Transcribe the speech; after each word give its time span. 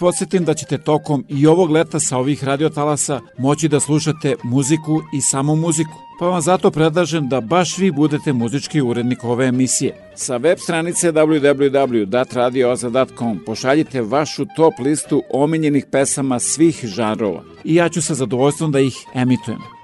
podsjetim 0.00 0.44
da 0.44 0.54
ćete 0.54 0.78
tokom 0.78 1.24
i 1.28 1.46
ovog 1.46 1.70
leta 1.70 2.00
sa 2.00 2.18
ovih 2.18 2.44
radiotalasa 2.44 3.20
moći 3.38 3.68
da 3.68 3.80
slušate 3.80 4.34
muziku 4.42 5.00
i 5.14 5.20
samo 5.20 5.54
muziku. 5.54 5.94
Pa 6.18 6.26
vam 6.26 6.40
zato 6.40 6.70
predlažem 6.70 7.28
da 7.28 7.40
baš 7.40 7.78
vi 7.78 7.90
budete 7.90 8.32
muzički 8.32 8.80
urednik 8.80 9.24
ove 9.24 9.46
emisije. 9.46 10.12
Sa 10.16 10.36
web 10.36 10.58
stranice 10.58 11.12
www.datradioza.com 11.12 13.40
pošaljite 13.46 14.02
vašu 14.02 14.46
top 14.56 14.74
listu 14.78 15.22
omiljenih 15.32 15.86
pesama 15.92 16.38
svih 16.38 16.80
žanrova 16.84 17.42
i 17.64 17.74
ja 17.74 17.88
ću 17.88 18.02
sa 18.02 18.14
zadovoljstvom 18.14 18.72
da 18.72 18.80
ih 18.80 18.94
emitujem. 19.14 19.79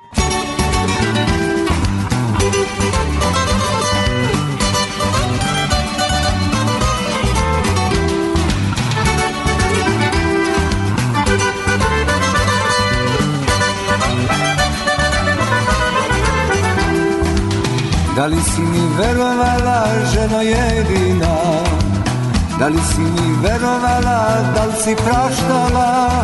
Da 18.17 18.27
li 18.27 18.41
si 18.43 18.61
mi 18.61 18.83
verovala, 18.99 19.87
ženo 20.13 20.41
jedina? 20.41 21.35
Da 22.59 22.67
li 22.67 22.81
si 22.91 23.01
mi 23.01 23.37
verovala, 23.43 24.19
da 24.55 24.65
li 24.65 24.73
si 24.85 24.97
praštala? 25.05 26.23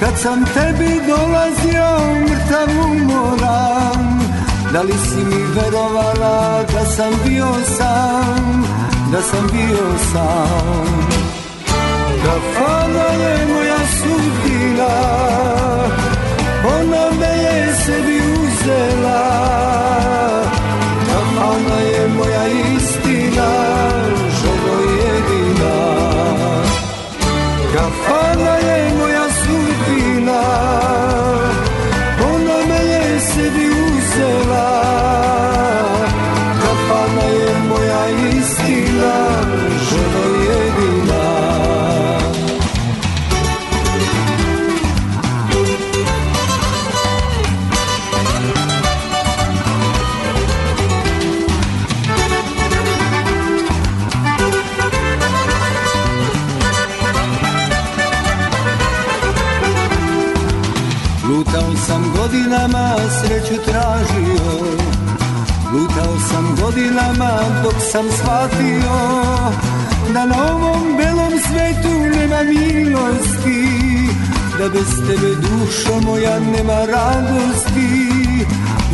Kad 0.00 0.18
sam 0.18 0.44
tebi 0.54 1.00
dolazio 1.06 1.88
mrtav 2.24 2.70
umoran. 2.84 4.20
Da 4.72 4.82
li 4.82 4.92
si 4.92 5.16
mi 5.16 5.42
verovala 5.54 6.62
da 6.72 6.84
sam 6.86 7.12
bio 7.24 7.52
sam? 7.78 8.64
Da 9.12 9.22
sam 9.22 9.46
bio 9.52 9.86
sam. 10.12 11.08
Kafana 12.24 13.08
je 13.22 13.46
moja 13.46 13.78
sudbina 13.98 14.94
Ona 16.64 17.10
me 17.20 17.42
je 17.42 17.74
sebi 17.84 18.20
uzela 18.42 19.62
Kafana 21.52 21.80
je 21.80 22.08
moja 22.08 22.46
istina 22.46 22.71
godinama, 62.52 62.96
sreću 63.20 63.62
tražio. 63.64 64.76
Lutao 65.72 66.18
sam 66.30 66.56
godinama 66.60 67.30
dok 67.62 67.74
sam 67.92 68.04
shvatio 68.10 68.92
Da 70.14 70.26
na 70.26 70.52
ovom 70.52 70.96
belom 70.96 71.32
svetu 71.48 72.18
nema 72.18 72.42
milosti 72.42 73.68
Da 74.58 74.68
bez 74.68 74.88
tebe 75.06 75.34
dušo 75.34 76.00
moja 76.00 76.40
nema 76.40 76.84
radosti 76.84 78.46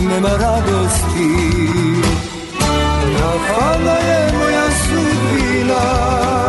Nema 0.08 0.28
radosti. 0.28 1.30
Kafana 3.18 3.92
je 3.92 4.32
moja 4.32 4.64
sudbina 4.70 6.47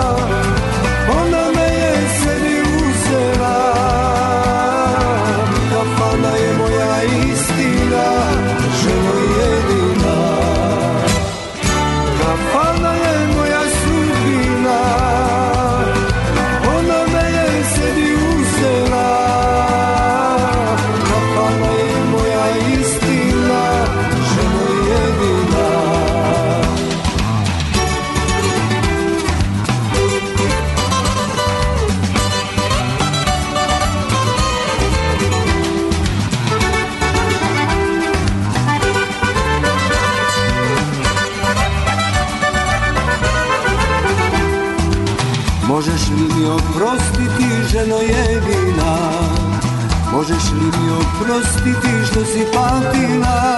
mi 51.20 51.26
oprostiti 51.26 52.06
što 52.12 52.26
si 52.26 52.46
patila? 52.54 53.58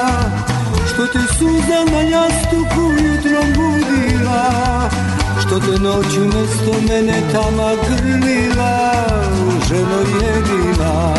Što 0.93 1.07
te 1.07 1.19
suza 1.37 1.91
na 1.91 2.01
jastuku 2.01 2.81
jutrom 2.81 3.53
budila? 3.55 4.89
Što 5.41 5.59
te 5.59 5.79
noću 5.79 6.21
mesto 6.21 6.73
mene 6.89 7.21
tama 7.33 7.71
grlila? 7.87 8.91
Ženo 9.67 9.99
jedina 10.21 11.13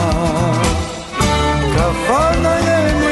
Kafana 1.77 2.55
je 2.55 2.95
moja 3.03 3.12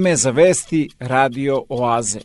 Za 0.00 0.32
vesti 0.32 0.90
Radio 1.00 1.66
Oaze. 1.68 2.22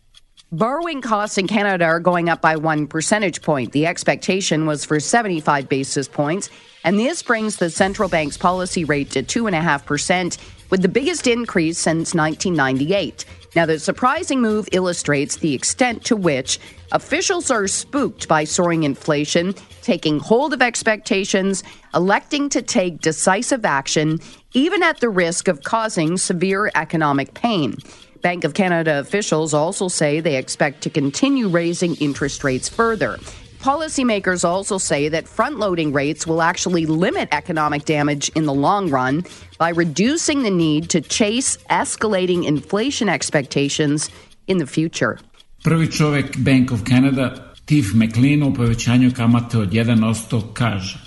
Borrowing 0.51 1.01
costs 1.01 1.37
in 1.37 1.47
Canada 1.47 1.83
are 1.85 1.99
going 1.99 2.29
up 2.29 2.41
by 2.41 2.55
one 2.55 2.87
percentage 2.87 3.41
point. 3.41 3.73
The 3.73 3.85
expectation 3.85 4.65
was 4.65 4.85
for 4.85 4.99
75 4.99 5.67
basis 5.67 6.07
points, 6.07 6.49
and 6.85 6.97
this 6.97 7.21
brings 7.21 7.57
the 7.57 7.69
central 7.69 8.07
bank's 8.07 8.37
policy 8.37 8.85
rate 8.85 9.11
to 9.11 9.23
2.5%, 9.23 10.37
with 10.69 10.81
the 10.81 10.87
biggest 10.87 11.27
increase 11.27 11.77
since 11.77 12.13
1998. 12.13 13.25
Now, 13.55 13.65
the 13.65 13.79
surprising 13.79 14.41
move 14.41 14.67
illustrates 14.73 15.37
the 15.37 15.53
extent 15.53 16.03
to 16.05 16.17
which 16.17 16.59
officials 16.91 17.49
are 17.49 17.67
spooked 17.67 18.27
by 18.27 18.43
soaring 18.43 18.83
inflation, 18.83 19.53
taking 19.81 20.19
hold 20.19 20.53
of 20.53 20.61
expectations, 20.61 21.63
electing 21.93 22.49
to 22.49 22.61
take 22.61 22.99
decisive 22.99 23.63
action, 23.63 24.19
even 24.53 24.83
at 24.83 24.99
the 24.99 25.09
risk 25.09 25.47
of 25.47 25.63
causing 25.63 26.17
severe 26.17 26.69
economic 26.75 27.33
pain. 27.33 27.77
Bank 28.21 28.43
of 28.43 28.53
Canada 28.55 28.99
officials 28.99 29.53
also 29.53 29.87
say 29.87 30.19
they 30.19 30.35
expect 30.35 30.81
to 30.81 30.89
continue 30.89 31.47
raising 31.47 31.95
interest 31.95 32.43
rates 32.43 32.67
further. 32.67 33.19
Policymakers 33.59 34.43
also 34.43 34.77
say 34.77 35.09
that 35.09 35.27
front 35.27 35.57
loading 35.57 35.91
rates 35.91 36.27
will 36.27 36.41
actually 36.41 36.85
limit 36.85 37.29
economic 37.31 37.85
damage 37.85 38.29
in 38.35 38.45
the 38.45 38.53
long 38.53 38.91
run 38.91 39.23
by 39.57 39.69
reducing 39.69 40.43
the 40.43 40.51
need 40.51 40.89
to 40.89 41.01
chase 41.01 41.57
escalating 41.69 42.45
inflation 42.45 43.09
expectations 43.09 44.09
in 44.47 44.57
the 44.57 44.67
future. 44.67 45.19
Prvi 45.63 45.87
čovek 45.87 46.43
Bank 46.43 46.71
of 46.71 46.83
Canada, 46.85 47.53
Tiff 47.65 47.93
McLean, 47.93 48.43
o 48.43 48.53
povećanju 48.53 49.11
kamate 49.11 49.57
od 49.57 49.69
1% 49.73 50.53
kaže 50.53 50.99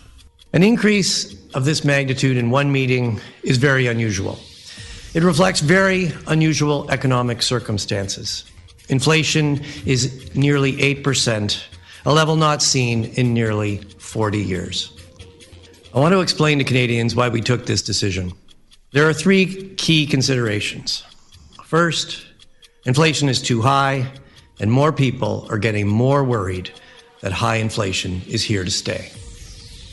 An 0.52 0.62
increase 0.62 1.36
of 1.54 1.64
this 1.64 1.84
magnitude 1.84 2.40
in 2.40 2.50
one 2.50 2.72
meeting 2.72 3.20
is 3.42 3.58
very 3.58 3.86
unusual. 3.86 4.38
It 5.14 5.22
reflects 5.22 5.60
very 5.60 6.12
unusual 6.26 6.90
economic 6.90 7.42
circumstances. 7.42 8.44
Inflation 8.88 9.60
is 9.86 10.10
nearly 10.34 10.72
8%, 10.72 11.58
a 12.04 12.12
level 12.12 12.36
not 12.36 12.62
seen 12.62 13.04
in 13.16 13.34
nearly 13.34 13.80
40 13.98 14.38
years. 14.38 14.97
I 15.98 16.00
want 16.00 16.12
to 16.12 16.20
explain 16.20 16.58
to 16.58 16.64
Canadians 16.64 17.16
why 17.16 17.28
we 17.28 17.40
took 17.40 17.66
this 17.66 17.82
decision. 17.82 18.32
There 18.92 19.08
are 19.08 19.12
three 19.12 19.74
key 19.74 20.06
considerations. 20.06 21.02
First, 21.64 22.24
inflation 22.86 23.28
is 23.28 23.42
too 23.42 23.62
high, 23.62 24.12
and 24.60 24.70
more 24.70 24.92
people 24.92 25.48
are 25.50 25.58
getting 25.58 25.88
more 25.88 26.22
worried 26.22 26.70
that 27.20 27.32
high 27.32 27.56
inflation 27.56 28.22
is 28.28 28.44
here 28.44 28.62
to 28.62 28.70
stay. 28.70 29.10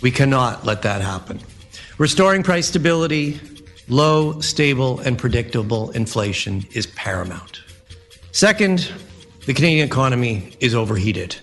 We 0.03 0.11
cannot 0.11 0.63
let 0.63 0.83
that 0.83 1.01
happen. 1.01 1.39
Restoring 1.97 2.43
price 2.43 2.67
stability, 2.67 3.39
low, 3.87 4.41
stable, 4.41 4.99
and 4.99 5.17
predictable 5.17 5.89
inflation 5.89 6.67
is 6.73 6.85
paramount. 6.85 7.63
Second, 8.31 8.91
the 9.47 9.55
Canadian 9.55 9.87
economy 9.87 10.53
is 10.59 10.75
overheated. 10.75 11.35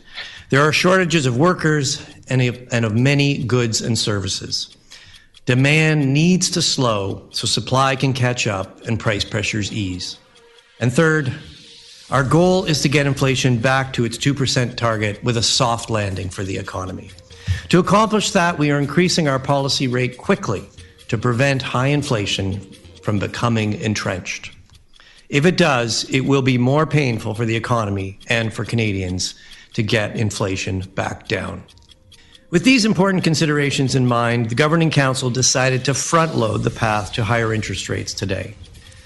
There 0.51 0.63
are 0.63 0.73
shortages 0.73 1.27
of 1.27 1.37
workers 1.37 2.01
and 2.29 2.43
of, 2.43 2.69
and 2.73 2.85
of 2.85 2.95
many 2.95 3.45
goods 3.45 3.81
and 3.81 3.99
services. 3.99 4.77
Demand 5.45 6.13
needs 6.13 6.51
to 6.51 6.63
slow 6.63 7.27
so 7.31 7.47
supply 7.47 7.97
can 7.97 8.13
catch 8.13 8.47
up 8.47 8.81
and 8.83 9.01
price 9.01 9.25
pressures 9.25 9.73
ease. 9.73 10.19
And 10.79 10.93
third, 10.93 11.33
our 12.11 12.23
goal 12.23 12.65
is 12.65 12.83
to 12.83 12.89
get 12.89 13.07
inflation 13.07 13.59
back 13.59 13.93
to 13.95 14.05
its 14.05 14.19
2% 14.19 14.77
target 14.77 15.23
with 15.25 15.37
a 15.37 15.43
soft 15.43 15.91
landing 15.91 16.29
for 16.29 16.45
the 16.45 16.59
economy. 16.59 17.11
To 17.71 17.79
accomplish 17.79 18.33
that, 18.33 18.59
we 18.59 18.71
are 18.71 18.79
increasing 18.79 19.29
our 19.29 19.39
policy 19.39 19.89
rate 19.89 20.19
quickly 20.19 20.69
to 21.09 21.19
prevent 21.19 21.63
high 21.63 21.89
inflation 21.89 22.61
from 23.03 23.19
becoming 23.19 23.75
entrenched. 23.81 24.53
If 25.29 25.47
it 25.47 25.57
does, 25.57 26.05
it 26.11 26.21
will 26.21 26.43
be 26.43 26.59
more 26.59 26.87
painful 26.87 27.35
for 27.35 27.47
the 27.47 27.57
economy 27.57 28.19
and 28.29 28.53
for 28.53 28.65
Canadians 28.65 29.35
to 29.73 29.83
get 29.83 30.17
inflation 30.17 30.81
back 30.95 31.27
down. 31.27 31.65
With 32.53 32.65
these 32.65 32.85
important 32.85 33.25
considerations 33.25 33.95
in 33.95 34.07
mind, 34.07 34.51
the 34.51 34.55
Governing 34.55 34.91
Council 34.91 35.31
decided 35.31 35.87
to 35.87 35.95
front 35.95 36.37
load 36.37 36.65
the 36.65 36.71
path 36.71 37.15
to 37.15 37.25
higher 37.25 37.55
interest 37.55 37.89
rates 37.89 38.13
today. 38.13 38.55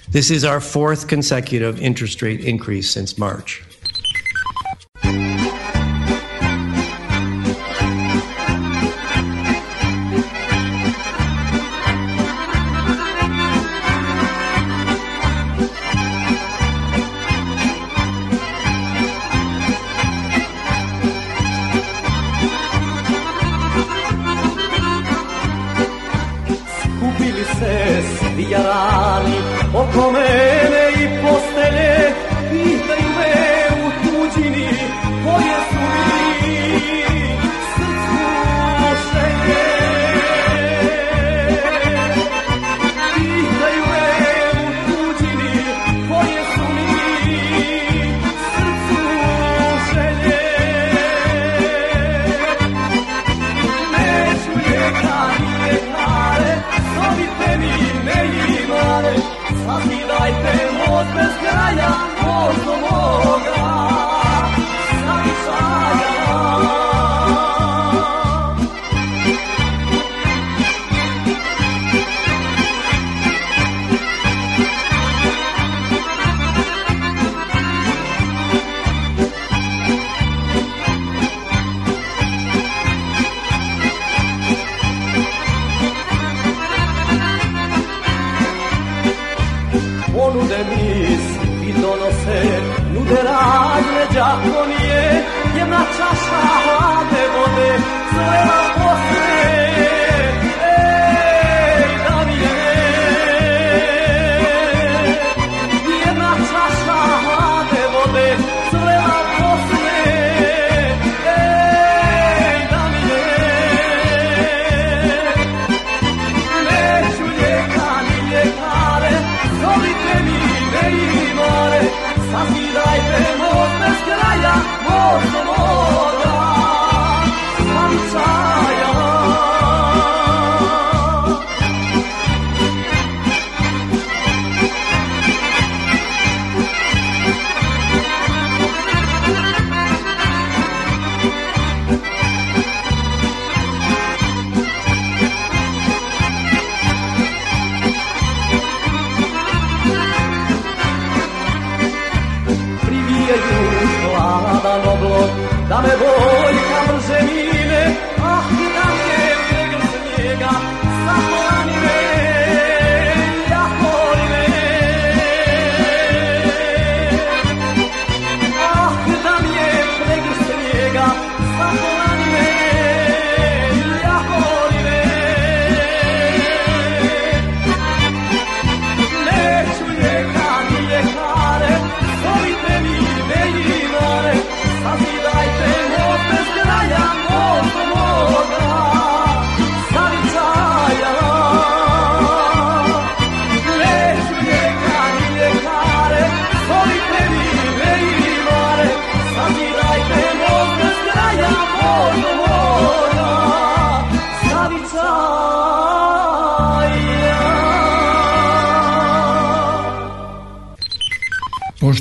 This 0.09 0.29
is 0.29 0.43
our 0.43 0.59
fourth 0.59 1.07
consecutive 1.07 1.79
interest 1.81 2.21
rate 2.21 2.41
increase 2.41 2.91
since 2.91 3.17
March. 3.17 3.63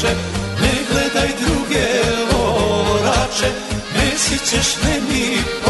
plače 0.00 0.14
Ne 0.60 0.72
gledaj 0.90 1.28
druge 1.40 1.86
lorače 2.32 3.50
Ne 3.94 4.18
sićeš, 4.18 4.76
ne 4.84 5.00
mi 5.00 5.36
plače 5.36 5.67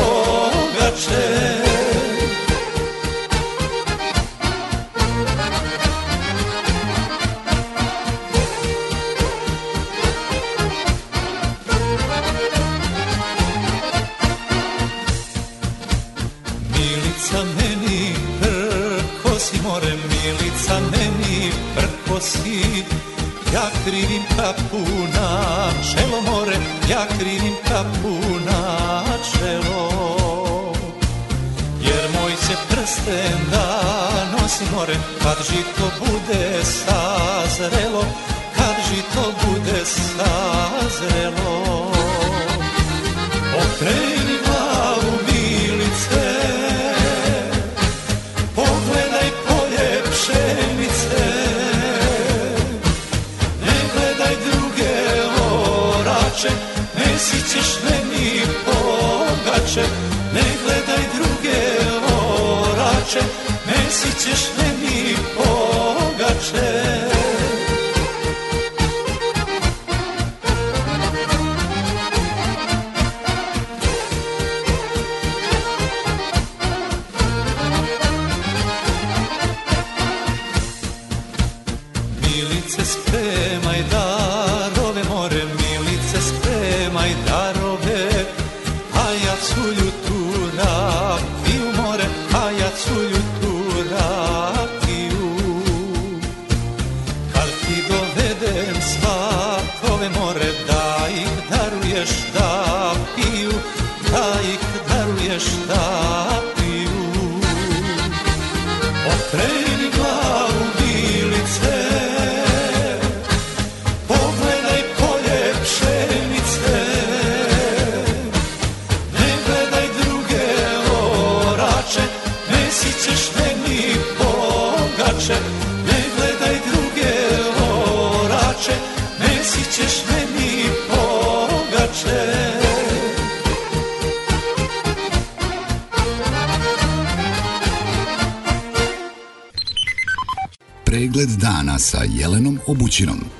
Jelenom 142.98 143.18
Obućinom. 143.18 143.30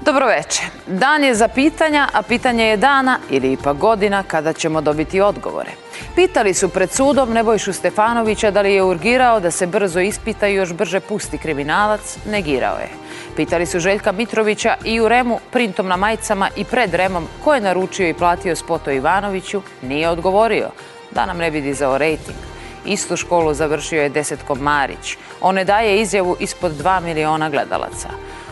Dobroveče. 0.00 0.62
Dan 0.86 1.24
je 1.24 1.34
za 1.34 1.48
pitanja, 1.48 2.08
a 2.12 2.22
pitanje 2.22 2.64
je 2.64 2.76
dana 2.76 3.18
ili 3.30 3.52
ipak 3.52 3.76
godina 3.76 4.22
kada 4.22 4.52
ćemo 4.52 4.80
dobiti 4.80 5.20
odgovore. 5.20 5.70
Pitali 6.14 6.54
su 6.54 6.68
pred 6.68 6.90
sudom 6.90 7.32
Nebojšu 7.32 7.72
Stefanovića 7.72 8.50
da 8.50 8.60
li 8.60 8.74
je 8.74 8.82
urgirao 8.82 9.40
da 9.40 9.50
se 9.50 9.66
brzo 9.66 10.00
ispita 10.00 10.48
i 10.48 10.54
još 10.54 10.72
brže 10.72 11.00
pusti 11.00 11.38
kriminalac, 11.38 12.18
negirao 12.26 12.78
je. 12.78 12.88
Pitali 13.36 13.66
su 13.66 13.80
Željka 13.80 14.12
Mitrovića 14.12 14.76
i 14.84 15.00
u 15.00 15.08
Remu 15.08 15.40
printom 15.52 15.88
na 15.88 15.96
majicama 15.96 16.48
i 16.56 16.64
pred 16.64 16.94
Remom 16.94 17.26
ko 17.44 17.54
je 17.54 17.60
naručio 17.60 18.08
i 18.08 18.14
platio 18.14 18.56
Spoto 18.56 18.90
Ivanoviću, 18.90 19.62
nije 19.82 20.08
odgovorio 20.08 20.70
da 21.10 21.26
nam 21.26 21.38
ne 21.38 21.50
bi 21.50 21.60
dizao 21.60 21.98
rejting. 21.98 22.38
Istu 22.86 23.16
školu 23.16 23.54
završio 23.54 24.02
je 24.02 24.08
Desetko 24.08 24.54
Marić. 24.54 25.16
On 25.40 25.54
ne 25.54 25.64
daje 25.64 26.00
izjavu 26.00 26.36
ispod 26.40 26.72
2 26.72 27.00
miliona 27.00 27.50
gledalaca. 27.50 28.08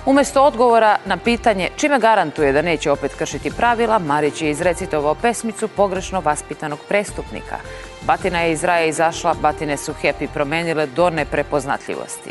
Umesto 0.06 0.42
odgovora 0.42 0.96
na 1.06 1.16
pitanje 1.16 1.68
čime 1.76 1.98
garantuje 1.98 2.52
da 2.52 2.62
neće 2.62 2.90
opet 2.90 3.14
kršiti 3.14 3.50
pravila, 3.50 3.98
Marić 3.98 4.42
je 4.42 4.50
izrecitovao 4.50 5.14
pesmicu 5.14 5.68
pogrešno 5.68 6.20
vaspitanog 6.20 6.78
prestupnika. 6.88 7.56
Batina 8.02 8.40
je 8.40 8.52
iz 8.52 8.64
raja 8.64 8.84
izašla, 8.84 9.34
batine 9.34 9.76
su 9.76 9.94
Happy 10.02 10.28
promenile 10.34 10.86
do 10.86 11.10
neprepoznatljivosti. 11.10 12.30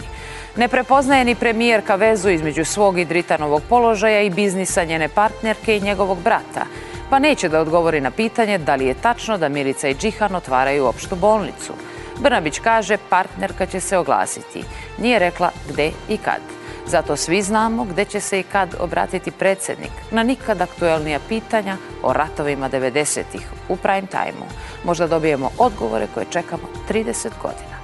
Ne 0.55 0.67
prepoznaje 0.67 1.25
ni 1.25 1.35
premijerka 1.35 1.95
vezu 1.95 2.29
između 2.29 2.65
svog 2.65 2.99
i 2.99 3.05
Dritanovog 3.05 3.61
položaja 3.69 4.21
i 4.21 4.29
biznisa 4.29 4.83
njene 4.83 5.07
partnerke 5.07 5.77
i 5.77 5.81
njegovog 5.81 6.21
brata, 6.21 6.65
pa 7.09 7.19
neće 7.19 7.49
da 7.49 7.61
odgovori 7.61 8.01
na 8.01 8.11
pitanje 8.11 8.57
da 8.57 8.75
li 8.75 8.85
je 8.85 9.01
tačno 9.01 9.37
da 9.37 9.49
Milica 9.49 9.87
i 9.87 9.95
Džihan 9.95 10.35
otvaraju 10.35 10.85
opštu 10.85 11.15
bolnicu. 11.15 11.73
Brnabić 12.19 12.59
kaže 12.59 12.97
partnerka 13.09 13.65
će 13.65 13.79
se 13.79 13.97
oglasiti. 13.97 14.63
Nije 14.97 15.19
rekla 15.19 15.51
gde 15.69 15.91
i 16.09 16.17
kad. 16.17 16.62
Zato 16.87 17.15
svi 17.15 17.41
znamo 17.41 17.83
gde 17.83 18.05
će 18.05 18.19
se 18.19 18.39
i 18.39 18.43
kad 18.43 18.75
obratiti 18.79 19.31
predsednik 19.31 19.91
na 20.11 20.23
nikad 20.23 20.61
aktuelnija 20.61 21.19
pitanja 21.29 21.77
o 22.03 22.13
ratovima 22.13 22.69
90-ih 22.69 23.47
u 23.69 23.75
prime 23.75 24.07
time-u. 24.07 24.45
Možda 24.85 25.07
dobijemo 25.07 25.49
odgovore 25.57 26.07
koje 26.13 26.25
čekamo 26.29 26.63
30 26.89 27.29
godina. 27.41 27.82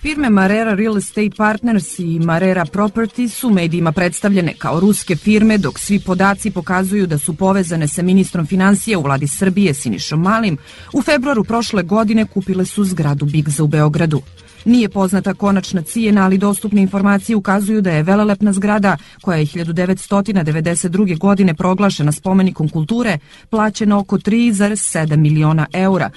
Firme 0.00 0.30
Marera 0.30 0.74
Real 0.74 0.96
Estate 0.96 1.30
Partners 1.36 1.98
i 1.98 2.18
Marera 2.18 2.64
Properties 2.64 3.34
su 3.34 3.50
medijima 3.50 3.92
predstavljene 3.92 4.54
kao 4.58 4.80
ruske 4.80 5.16
firme, 5.16 5.58
dok 5.58 5.78
svi 5.78 6.00
podaci 6.00 6.50
pokazuju 6.50 7.06
da 7.06 7.18
su 7.18 7.34
povezane 7.34 7.88
sa 7.88 8.02
ministrom 8.02 8.46
financija 8.46 8.98
u 8.98 9.02
vladi 9.02 9.26
Srbije 9.26 9.74
Sinišom 9.74 10.22
Malim, 10.22 10.58
u 10.92 11.02
februaru 11.02 11.44
prošle 11.44 11.82
godine 11.82 12.26
kupile 12.26 12.64
su 12.64 12.84
zgradu 12.84 13.24
Bigza 13.24 13.64
u 13.64 13.66
Beogradu. 13.66 14.22
Nije 14.64 14.88
poznata 14.88 15.34
konačna 15.34 15.82
cijena, 15.82 16.24
ali 16.24 16.38
dostupne 16.38 16.82
informacije 16.82 17.36
ukazuju 17.36 17.80
da 17.80 17.90
je 17.90 18.02
velelepna 18.02 18.52
zgrada, 18.52 18.96
koja 19.20 19.38
je 19.38 19.46
1992. 19.46 21.18
godine 21.18 21.54
proglašena 21.54 22.12
spomenikom 22.12 22.68
kulture, 22.68 23.18
plaćena 23.50 23.98
oko 23.98 24.18
3,7 24.18 25.16
miliona 25.16 25.66
eura. 25.72 26.10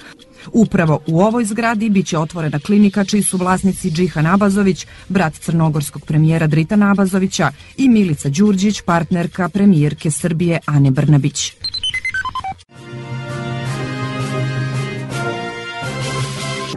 Upravo 0.52 1.00
u 1.06 1.20
ovoj 1.20 1.44
zgradi 1.44 1.90
biće 1.90 2.18
otvorena 2.18 2.58
klinika 2.58 3.04
čiji 3.04 3.22
su 3.22 3.36
vlasnici 3.36 3.90
Džihan 3.90 4.26
Abazović, 4.26 4.86
brat 5.08 5.34
crnogorskog 5.34 6.06
premijera 6.06 6.46
Drita 6.46 6.76
Abazovića 6.90 7.50
i 7.76 7.88
Milica 7.88 8.28
Đurđić, 8.28 8.80
partnerka 8.80 9.48
premijerke 9.48 10.10
Srbije 10.10 10.60
Ane 10.66 10.90
Brnabić. 10.90 11.52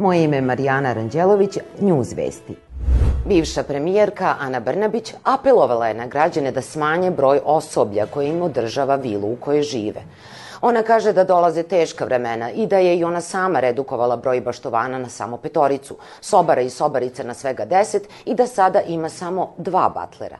Moje 0.01 0.23
ime 0.23 0.37
je 0.37 0.41
Marijana 0.41 0.93
Ranđelović, 0.93 1.57
News 1.81 2.13
Vesti. 2.13 2.55
Bivša 3.27 3.63
premijerka 3.63 4.35
Ana 4.39 4.59
Brnabić 4.59 5.13
apelovala 5.23 5.87
je 5.87 5.93
na 5.93 6.07
građane 6.07 6.51
da 6.51 6.61
smanje 6.61 7.11
broj 7.11 7.39
osoblja 7.45 8.05
koje 8.05 8.29
im 8.29 8.41
održava 8.41 8.95
vilu 8.95 9.33
u 9.33 9.35
kojoj 9.35 9.63
žive. 9.63 10.01
Ona 10.65 10.81
kaže 10.83 11.11
da 11.13 11.23
dolaze 11.23 11.63
teška 11.63 12.05
vremena 12.05 12.51
i 12.51 12.65
da 12.67 12.77
je 12.77 12.95
i 12.97 13.03
ona 13.03 13.21
sama 13.21 13.59
redukovala 13.59 14.15
broj 14.17 14.39
baštovana 14.41 14.97
na 14.99 15.09
samo 15.09 15.37
petoricu, 15.37 15.95
sobara 16.21 16.61
i 16.61 16.69
sobarice 16.69 17.23
na 17.23 17.33
svega 17.33 17.65
deset 17.65 18.07
i 18.25 18.33
da 18.33 18.47
sada 18.47 18.81
ima 18.81 19.09
samo 19.09 19.53
dva 19.57 19.89
batlera. 19.89 20.37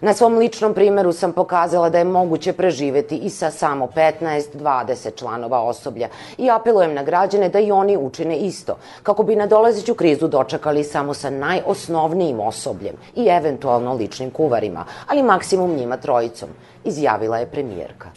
Na 0.00 0.14
svom 0.14 0.38
ličnom 0.38 0.74
primeru 0.74 1.12
sam 1.12 1.32
pokazala 1.32 1.90
da 1.90 1.98
je 1.98 2.04
moguće 2.04 2.52
preživeti 2.52 3.16
i 3.16 3.30
sa 3.30 3.50
samo 3.50 3.88
15-20 3.96 5.16
članova 5.16 5.62
osoblja 5.62 6.08
i 6.38 6.50
apelujem 6.50 6.94
na 6.94 7.02
građane 7.02 7.48
da 7.48 7.60
i 7.60 7.72
oni 7.72 7.96
učine 7.96 8.36
isto, 8.36 8.76
kako 9.02 9.22
bi 9.22 9.36
na 9.36 9.46
dolazeću 9.46 9.94
krizu 9.94 10.28
dočekali 10.28 10.84
samo 10.84 11.14
sa 11.14 11.30
najosnovnijim 11.30 12.40
osobljem 12.40 12.94
i 13.16 13.26
eventualno 13.26 13.94
ličnim 13.94 14.30
kuvarima, 14.30 14.84
ali 15.08 15.22
maksimum 15.22 15.76
njima 15.76 15.96
trojicom, 15.96 16.48
izjavila 16.84 17.38
je 17.38 17.50
premijerka. 17.50 18.08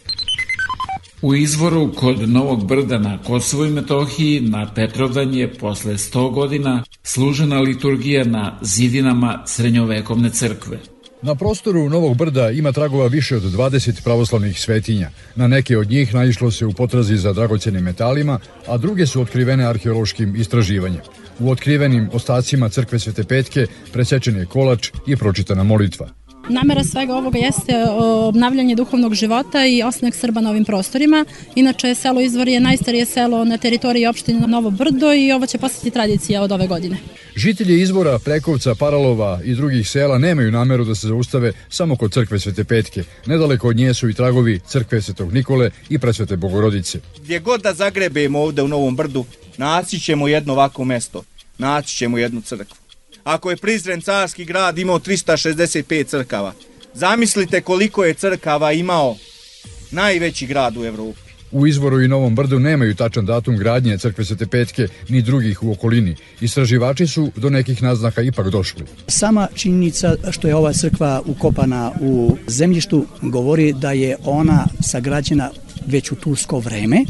U 1.21 1.35
izvoru 1.35 1.91
kod 1.95 2.29
Novog 2.29 2.65
Brda 2.65 2.97
na 2.97 3.17
Kosovo 3.23 3.65
i 3.65 3.69
Metohiji 3.69 4.41
na 4.41 4.73
Petrovdan 4.73 5.33
je 5.33 5.53
posle 5.53 5.93
100 5.93 6.33
godina 6.33 6.83
služena 7.03 7.59
liturgija 7.59 8.23
na 8.23 8.59
zidinama 8.61 9.43
srednjovekovne 9.45 10.29
crkve. 10.29 10.79
Na 11.21 11.35
prostoru 11.35 11.89
Novog 11.89 12.17
Brda 12.17 12.49
ima 12.49 12.71
tragova 12.71 13.07
više 13.07 13.35
od 13.35 13.43
20 13.43 14.03
pravoslavnih 14.03 14.59
svetinja. 14.59 15.09
Na 15.35 15.47
neke 15.47 15.77
od 15.77 15.89
njih 15.89 16.13
naišlo 16.13 16.51
se 16.51 16.65
u 16.65 16.73
potrazi 16.73 17.17
za 17.17 17.33
dragocenim 17.33 17.83
metalima, 17.83 18.39
a 18.67 18.77
druge 18.77 19.05
su 19.05 19.21
otkrivene 19.21 19.65
arheološkim 19.65 20.35
istraživanjem. 20.35 21.01
U 21.39 21.51
otkrivenim 21.51 22.09
ostacima 22.13 22.69
crkve 22.69 22.99
Svete 22.99 23.23
Petke 23.23 23.67
presečen 23.93 24.37
je 24.37 24.45
kolač 24.45 24.89
i 25.07 25.15
pročitana 25.15 25.63
molitva. 25.63 26.09
Namera 26.49 26.83
svega 26.83 27.15
ovoga 27.15 27.37
jeste 27.37 27.73
obnavljanje 27.99 28.75
duhovnog 28.75 29.13
života 29.13 29.65
i 29.65 29.83
osnek 29.83 30.15
Srba 30.15 30.41
na 30.41 30.49
ovim 30.49 30.65
prostorima. 30.65 31.25
Inače, 31.55 31.95
selo 31.95 32.21
Izvor 32.21 32.47
je 32.47 32.59
najstarije 32.59 33.05
selo 33.05 33.45
na 33.45 33.57
teritoriji 33.57 34.07
opštine 34.07 34.47
Novo 34.47 34.69
Brdo 34.71 35.13
i 35.13 35.31
ovo 35.31 35.45
će 35.45 35.57
postati 35.57 35.91
tradicija 35.91 36.41
od 36.41 36.51
ove 36.51 36.67
godine. 36.67 36.97
Žitelji 37.35 37.81
Izvora, 37.81 38.19
Prekovca, 38.19 38.75
Paralova 38.75 39.39
i 39.43 39.55
drugih 39.55 39.89
sela 39.89 40.17
nemaju 40.17 40.51
nameru 40.51 40.85
da 40.85 40.95
se 40.95 41.07
zaustave 41.07 41.51
samo 41.69 41.95
kod 41.95 42.13
crkve 42.13 42.39
Svete 42.39 42.63
Petke. 42.63 43.03
Nedaleko 43.25 43.67
od 43.67 43.75
nje 43.75 43.93
su 43.93 44.09
i 44.09 44.13
tragovi 44.13 44.59
crkve 44.67 45.01
Svetog 45.01 45.33
Nikole 45.33 45.71
i 45.89 45.99
Presvete 45.99 46.37
Bogorodice. 46.37 46.99
Gdje 47.23 47.39
god 47.39 47.61
da 47.61 47.73
zagrebemo 47.73 48.39
ovde 48.39 48.61
u 48.61 48.67
Novom 48.67 48.95
Brdu, 48.95 49.25
naći 49.57 49.99
ćemo 49.99 50.27
jedno 50.27 50.53
ovako 50.53 50.85
mesto, 50.85 51.23
naći 51.57 51.95
ćemo 51.95 52.17
jednu 52.17 52.41
crkvu 52.41 52.86
ako 53.27 53.49
je 53.49 53.57
Prizren 53.57 54.01
carski 54.01 54.45
grad 54.45 54.77
imao 54.77 54.99
365 54.99 56.05
crkava. 56.05 56.53
Zamislite 56.93 57.61
koliko 57.61 58.05
je 58.05 58.13
crkava 58.13 58.71
imao 58.71 59.15
najveći 59.91 60.47
grad 60.47 60.77
u 60.77 60.85
Evropi. 60.85 61.19
U 61.51 61.67
izvoru 61.67 62.01
i 62.01 62.07
Novom 62.07 62.35
Brdu 62.35 62.59
nemaju 62.59 62.95
tačan 62.95 63.25
datum 63.25 63.57
gradnje 63.57 63.97
crkve 63.97 64.25
Svete 64.25 64.47
Petke 64.47 64.87
ni 65.09 65.21
drugih 65.21 65.63
u 65.63 65.71
okolini. 65.71 66.15
Istraživači 66.41 67.07
su 67.07 67.31
do 67.35 67.49
nekih 67.49 67.83
naznaka 67.83 68.21
ipak 68.21 68.49
došli. 68.49 68.85
Sama 69.07 69.47
činjenica 69.55 70.15
što 70.31 70.47
je 70.47 70.55
ova 70.55 70.73
crkva 70.73 71.21
ukopana 71.25 71.91
u 72.01 72.37
zemljištu 72.47 73.05
govori 73.21 73.73
da 73.73 73.91
je 73.91 74.17
ona 74.23 74.67
sagrađena 74.81 75.51
već 75.85 76.11
u 76.11 76.15
tursko 76.15 76.59
vreme, 76.59 77.05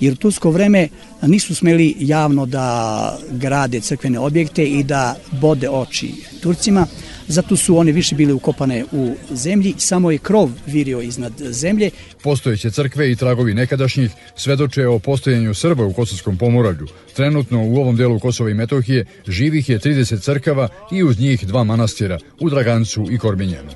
jer 0.00 0.16
tursko 0.16 0.50
vreme 0.50 0.88
nisu 1.22 1.54
smeli 1.54 1.96
javno 1.98 2.46
da 2.46 3.18
grade 3.30 3.80
crkvene 3.80 4.18
objekte 4.18 4.64
i 4.64 4.82
da 4.82 5.16
bode 5.30 5.68
oči 5.70 6.12
Turcima, 6.42 6.86
zato 7.28 7.56
su 7.56 7.76
one 7.76 7.92
više 7.92 8.14
bile 8.14 8.32
ukopane 8.32 8.84
u 8.92 9.14
zemlji, 9.30 9.74
samo 9.78 10.10
je 10.10 10.18
krov 10.18 10.50
virio 10.66 11.00
iznad 11.00 11.32
zemlje. 11.38 11.90
Postojeće 12.22 12.70
crkve 12.70 13.10
i 13.10 13.16
tragovi 13.16 13.54
nekadašnjih 13.54 14.10
svedoče 14.36 14.86
o 14.86 14.98
postojanju 14.98 15.54
Srba 15.54 15.84
u 15.84 15.92
Kosovskom 15.92 16.36
pomoravlju. 16.38 16.86
Trenutno 17.16 17.62
u 17.62 17.76
ovom 17.76 17.96
delu 17.96 18.18
Kosova 18.18 18.50
i 18.50 18.54
Metohije 18.54 19.06
živih 19.26 19.68
je 19.68 19.78
30 19.78 20.20
crkava 20.20 20.68
i 20.92 21.02
uz 21.02 21.18
njih 21.18 21.46
dva 21.46 21.64
manastira 21.64 22.18
u 22.40 22.50
Dragancu 22.50 23.06
i 23.10 23.18
Korbinjenu. 23.18 23.70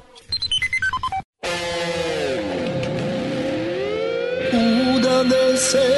Se 5.75 5.91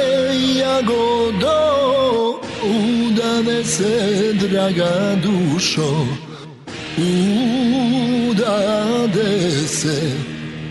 jagodo, 0.59 1.61
udane 2.63 3.59
se 3.63 3.93
draga 4.33 5.15
dušo, 5.23 5.91
udade 8.17 9.33
se 9.67 9.99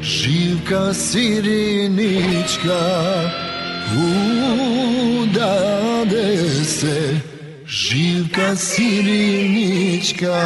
živka 0.03 0.95
sirinička, 0.95 2.83
udade 5.19 6.29
se 6.64 7.21
živka 7.66 8.57
sirinička. 8.57 10.37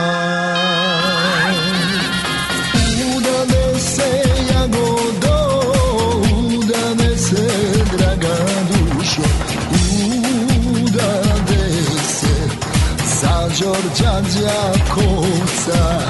Đorđa 13.60 14.20
Đakovca 14.20 16.00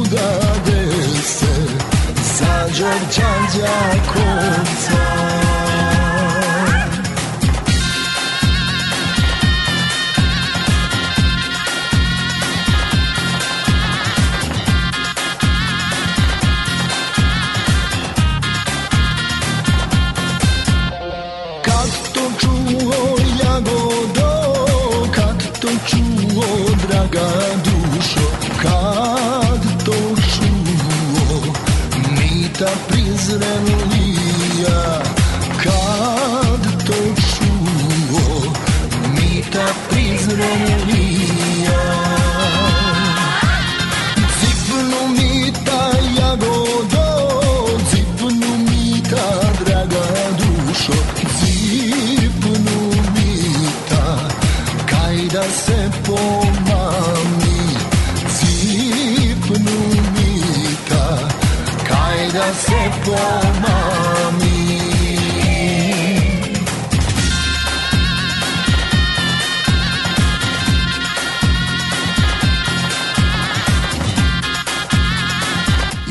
Udade 0.00 0.88
se 1.22 1.54
za 2.38 2.66
Đorđa 2.78 3.32
Đakovca 3.54 4.87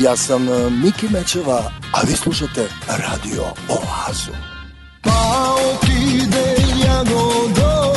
Ja 0.08 0.16
sam 0.16 0.48
e, 0.48 0.70
Miki 0.70 1.08
Mečeva, 1.10 1.58
a 1.92 2.00
vi 2.06 2.12
slušate 2.16 2.68
Radio 2.88 3.42
Oazu. 3.68 4.32
Pa 5.02 5.54
otide 5.54 6.54
jagodo, 6.86 7.94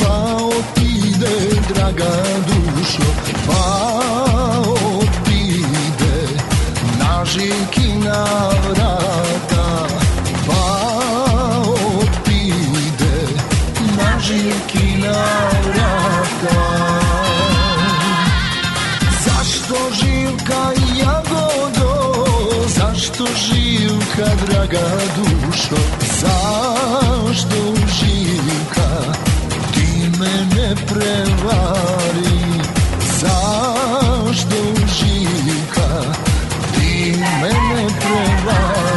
pa 0.00 0.36
otide 0.44 1.60
draga 1.74 2.12
dušo, 2.46 3.02
pa 3.46 3.91
nažiki 7.32 7.88
na 8.04 8.24
vrata, 8.68 9.86
pa 10.46 10.92
nažiki 13.96 14.98
na 14.98 15.22
vrata. 15.64 16.58
Zašto 19.24 19.76
živka 20.00 20.62
jagodo, 21.00 22.24
zašto 22.66 23.24
živka 23.26 24.28
draga 24.46 24.88
dušo, 25.16 25.82
zašto 26.20 27.60
živka 27.98 28.90
ti 29.74 30.10
mene 30.20 30.74
prevari, 30.88 32.62
zašto 33.20 34.81
prevari. 38.44 38.91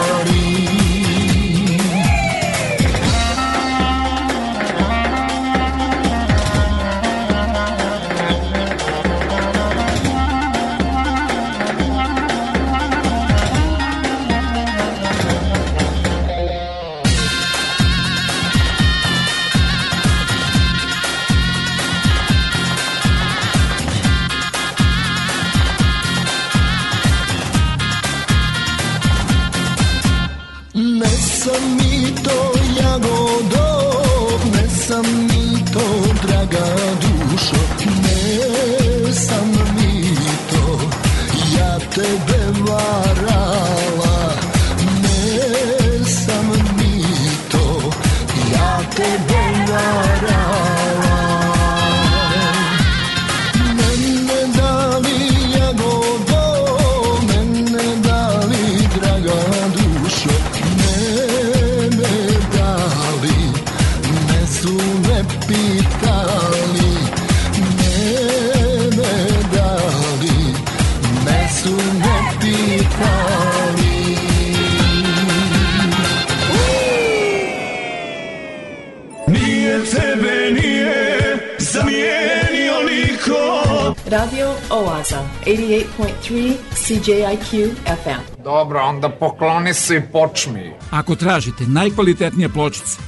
CJIQ 86.88 87.72
FM. 88.04 88.44
Dobro, 88.44 88.80
onda 88.80 89.10
pokloni 89.10 89.74
se 89.74 89.96
i 89.96 90.02
počmi. 90.12 90.74
Ako 90.92 91.16
tražite 91.16 91.64
najkvalitetnije 91.68 92.50
pločice, 92.50 93.00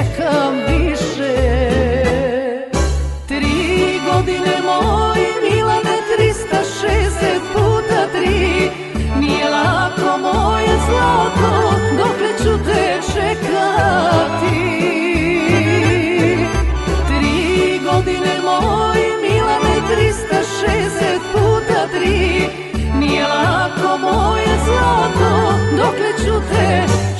čekam 0.00 0.54
više. 0.68 1.36
Tri 3.28 4.00
godine 4.12 4.54
moj 4.64 5.20
Milane 5.42 5.96
360 6.18 7.40
puta 7.52 8.06
tri. 8.12 8.70
Nije 9.20 9.50
lako 9.50 10.18
moje 10.18 10.78
zlato 10.88 11.74
dokle 11.98 12.28
ću 12.38 12.64
te 12.64 13.00
čekati? 13.12 14.60
Tri 17.06 17.80
godine 17.84 18.40
moj 18.44 19.00
Milane 19.22 19.76
360 19.96 21.18
puta 21.32 21.86
tri. 21.92 22.48
Nije 22.98 23.26
lako 23.26 23.98
moje 23.98 24.58
zlato 24.64 25.52
dokle 25.76 26.12
ću 26.24 26.40
te 26.50 26.86
čekati 26.86 27.19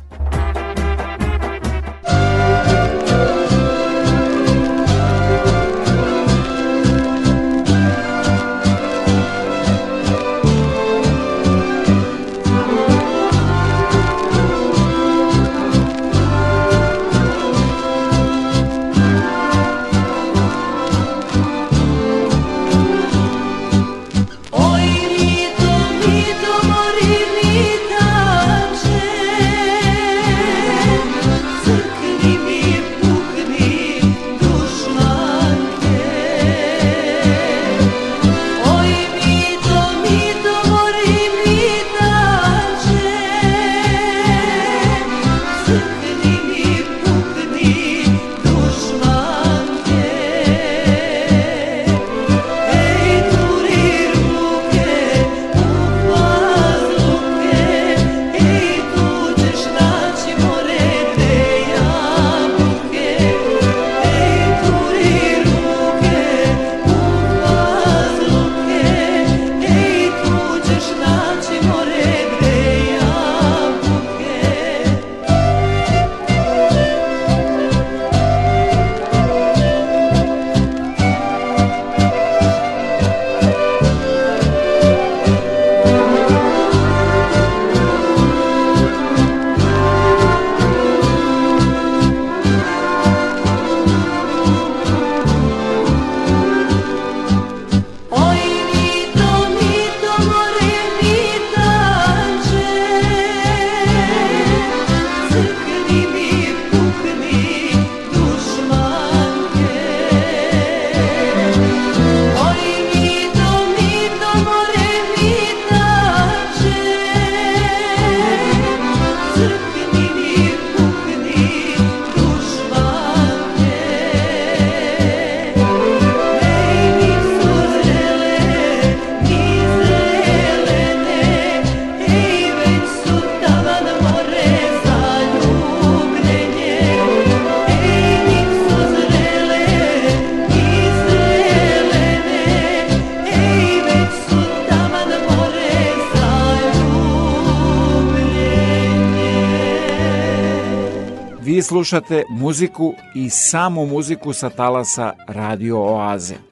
Slušate 151.81 152.23
muziku 152.29 152.93
i 153.15 153.29
samo 153.29 153.85
muziku 153.85 154.33
sa 154.33 154.49
talasa 154.49 155.13
Radio 155.27 155.77
Oaze. 155.77 156.50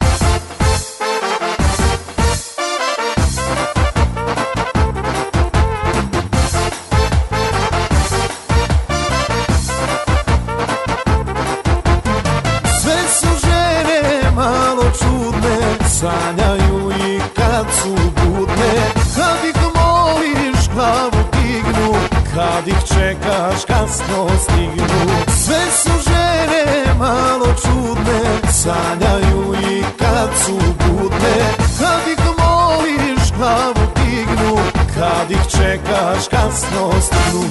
Čekaš 35.59 36.27
kasno 36.31 36.91
stignu. 37.01 37.43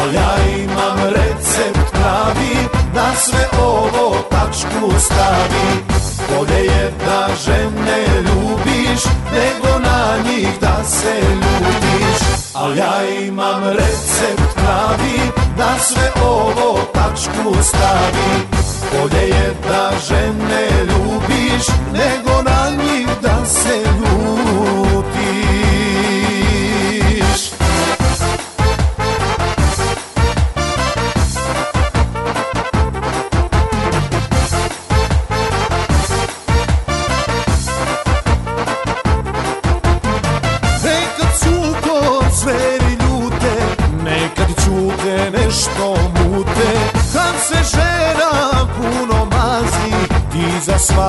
Al 0.00 0.14
ja 0.14 0.34
imam 0.58 0.98
recept 0.98 1.90
pravi, 1.92 2.56
na 2.94 3.14
sve 3.16 3.48
ovo 3.60 4.16
tačku 4.30 5.00
stavi. 5.00 5.68
Bolje 6.28 6.64
je 6.64 6.92
da 7.06 7.28
žene 7.44 8.00
ljubiš, 8.26 9.02
nego 9.32 9.78
na 9.78 10.16
njih 10.24 10.48
da 10.60 10.84
se 10.84 11.14
ljutiš. 11.34 12.18
Al 12.54 12.76
ja 12.76 13.10
imam 13.26 13.64
recept 13.64 14.54
pravi, 14.54 15.20
na 15.58 15.78
sve 15.78 16.10
ovo 16.24 16.78
tačku 16.94 17.62
stavi. 17.62 18.30
Bolje 18.92 19.28
je 19.28 19.54
da 19.68 19.90
žene 20.08 20.68
ljubiš, 20.88 21.66
nego 21.92 22.42
na 22.42 22.70
njih 22.70 23.06
da 23.22 23.46
se 23.46 23.76
ljutiš. 23.76 24.65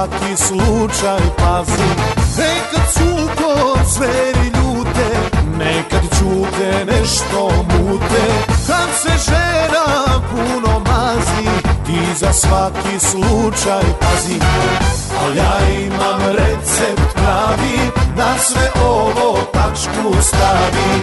Svaki 0.07 0.35
slučaj 0.37 1.19
pazi. 1.37 1.89
Nekad 2.37 2.93
cuko 2.93 3.79
zveri 3.93 4.45
ljute, 4.45 5.09
nekad 5.57 6.01
čute 6.19 6.85
nešto 6.85 7.51
mute. 7.69 8.25
Kad 8.67 8.89
se 9.01 9.31
žena 9.31 10.19
puno 10.31 10.79
mazi, 10.79 11.49
ti 11.85 11.99
za 12.19 12.33
svaki 12.33 12.99
slučaj 12.99 13.83
pazim 13.99 14.41
Al 15.23 15.37
ja 15.37 15.57
imam 15.85 16.21
recept 16.27 17.13
pravi 17.13 17.91
Da 18.17 18.35
sve 18.39 18.71
ovo 18.85 19.39
tačku 19.53 20.21
stavi 20.21 21.01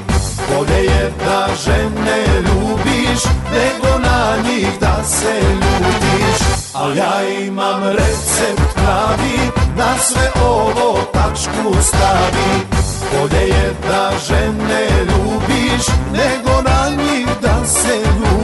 Bolje 0.49 0.85
je 0.85 1.13
da 1.25 1.49
žene 1.65 2.25
ljubiš 2.37 3.25
Nego 3.55 3.99
na 3.99 4.37
njih 4.49 4.69
da 4.81 5.05
se 5.05 5.41
ljutiš 5.43 6.64
Al 6.75 6.97
ja 6.97 7.23
imam 7.47 7.83
recept 7.83 8.75
pravi 8.75 9.51
Da 9.77 9.95
sve 9.99 10.31
ovo 10.45 10.99
tačku 11.13 11.83
stavi. 11.83 12.67
Bolje 13.13 13.49
je 13.49 13.75
da 13.89 14.11
žene 14.29 14.89
ljubiš 15.01 15.87
Nego 16.13 16.63
na 16.63 17.03
njih 17.03 17.27
da 17.43 17.65
se 17.67 17.99
ljutiš 17.99 18.44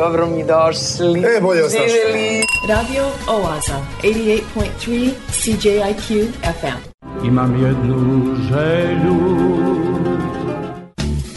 dobro 0.00 0.26
mi 0.26 0.44
došli. 0.44 1.20
E, 1.36 1.40
bolje. 1.40 1.62
Živjeli. 1.68 2.42
Radio 2.68 3.04
Oaza, 3.28 3.86
88.3 4.02 5.10
CJIQ 5.30 6.26
FM. 6.42 6.78
Imam 7.26 7.64
jednu 7.64 8.36
želju 8.48 9.16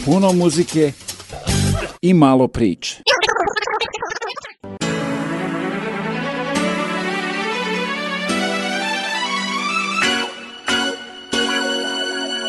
Puno 0.04 0.32
muzike 0.32 0.92
i 2.02 2.14
malo 2.14 2.48
priče. 2.48 3.02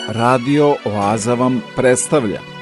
Radio 0.07 0.75
Oaza 0.85 1.33
vam 1.33 1.61
predstavlja 1.75 2.52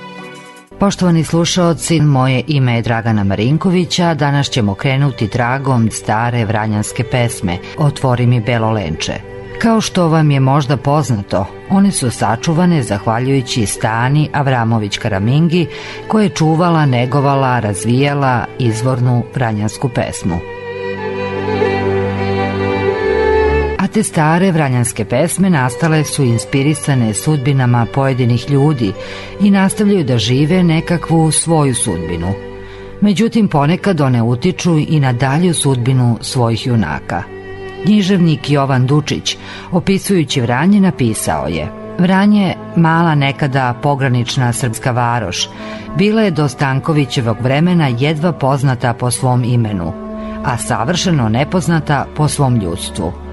Poštovani 0.82 1.23
slušaoci, 1.23 1.99
moje 1.99 2.43
ime 2.47 2.75
je 2.75 2.82
Dragana 2.82 3.23
Marinkovića, 3.23 4.13
danas 4.13 4.49
ćemo 4.49 4.73
krenuti 4.73 5.27
tragom 5.27 5.91
stare 5.91 6.45
vranjanske 6.45 7.03
pesme 7.03 7.57
Otvori 7.77 8.25
mi 8.25 8.39
belo 8.39 8.71
lenče. 8.71 9.13
Kao 9.61 9.82
što 9.82 10.07
vam 10.07 10.32
je 10.32 10.39
možda 10.39 10.77
poznato, 10.77 11.45
one 11.69 11.91
su 11.91 12.11
sačuvane 12.11 12.84
zahvaljujući 12.84 13.65
Stani 13.65 14.29
Avramović 14.34 14.97
Karamingi 14.97 15.67
koja 16.07 16.23
je 16.23 16.29
čuvala, 16.29 16.86
negovala, 16.86 17.59
razvijala 17.59 18.45
izvornu 18.59 19.23
vranjansku 19.36 19.89
pesmu. 19.89 20.61
Te 23.94 24.04
stare 24.04 24.52
vranjanske 24.52 25.06
pesme 25.06 25.50
nastale 25.50 26.04
su 26.04 26.24
inspirisane 26.24 27.14
sudbinama 27.14 27.86
pojedinih 27.94 28.50
ljudi 28.50 28.94
i 29.42 29.52
nastavljaju 29.52 30.04
da 30.04 30.18
žive 30.18 30.64
nekakvu 30.64 31.32
svoju 31.32 31.76
sudbinu. 31.76 32.34
Međutim, 33.02 33.48
ponekad 33.48 34.02
one 34.02 34.22
utiču 34.22 34.78
i 34.78 35.00
na 35.00 35.14
dalju 35.14 35.54
sudbinu 35.54 36.18
svojih 36.22 36.68
junaka. 36.68 37.24
Književnik 37.84 38.50
Jovan 38.50 38.88
Dučić, 38.88 39.38
opisujući 39.72 40.42
Vranje, 40.42 40.80
napisao 40.80 41.48
je 41.48 41.82
Vranje, 42.00 42.56
mala 42.76 43.16
nekada 43.16 43.74
pogranična 43.82 44.54
srpska 44.54 44.92
varoš, 44.92 45.50
bila 45.98 46.22
je 46.22 46.32
do 46.32 46.48
Stankovićevog 46.48 47.38
vremena 47.42 47.88
jedva 47.88 48.32
poznata 48.32 48.94
po 48.94 49.12
svom 49.12 49.44
imenu, 49.44 49.94
a 50.44 50.58
savršeno 50.58 51.30
nepoznata 51.30 52.06
po 52.16 52.28
svom 52.28 52.56
ljudstvu. 52.56 53.30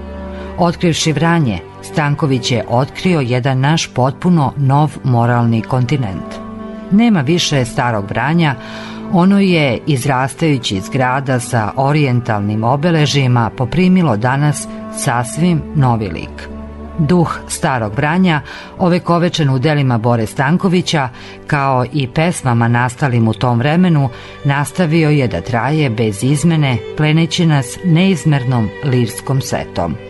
Otkrivši 0.59 1.11
Vranje, 1.13 1.59
Stanković 1.81 2.51
je 2.51 2.65
otkrio 2.69 3.19
jedan 3.19 3.59
naš 3.59 3.87
potpuno 3.93 4.53
nov 4.57 4.97
moralni 5.03 5.61
kontinent. 5.61 6.35
Nema 6.91 7.21
više 7.21 7.65
starog 7.65 8.05
Vranja, 8.09 8.55
ono 9.13 9.39
je, 9.39 9.79
izrastajući 9.87 10.75
iz 10.75 10.89
grada 10.89 11.39
sa 11.39 11.71
orijentalnim 11.75 12.63
obeležima, 12.63 13.49
poprimilo 13.57 14.17
danas 14.17 14.67
sasvim 14.97 15.61
novi 15.75 16.07
lik. 16.07 16.49
Duh 16.97 17.39
starog 17.47 17.93
Vranja, 17.95 18.41
ovekovečen 18.77 19.49
u 19.49 19.59
delima 19.59 19.97
Bore 19.97 20.25
Stankovića, 20.25 21.09
kao 21.47 21.85
i 21.93 22.07
pesmama 22.07 22.67
nastalim 22.67 23.27
u 23.27 23.33
tom 23.33 23.59
vremenu, 23.59 24.09
nastavio 24.43 25.09
je 25.09 25.27
da 25.27 25.41
traje 25.41 25.89
bez 25.89 26.23
izmene, 26.23 26.77
pleneći 26.97 27.45
nas 27.45 27.77
neizmernom 27.85 28.69
lirskom 28.83 29.41
setom. 29.41 30.08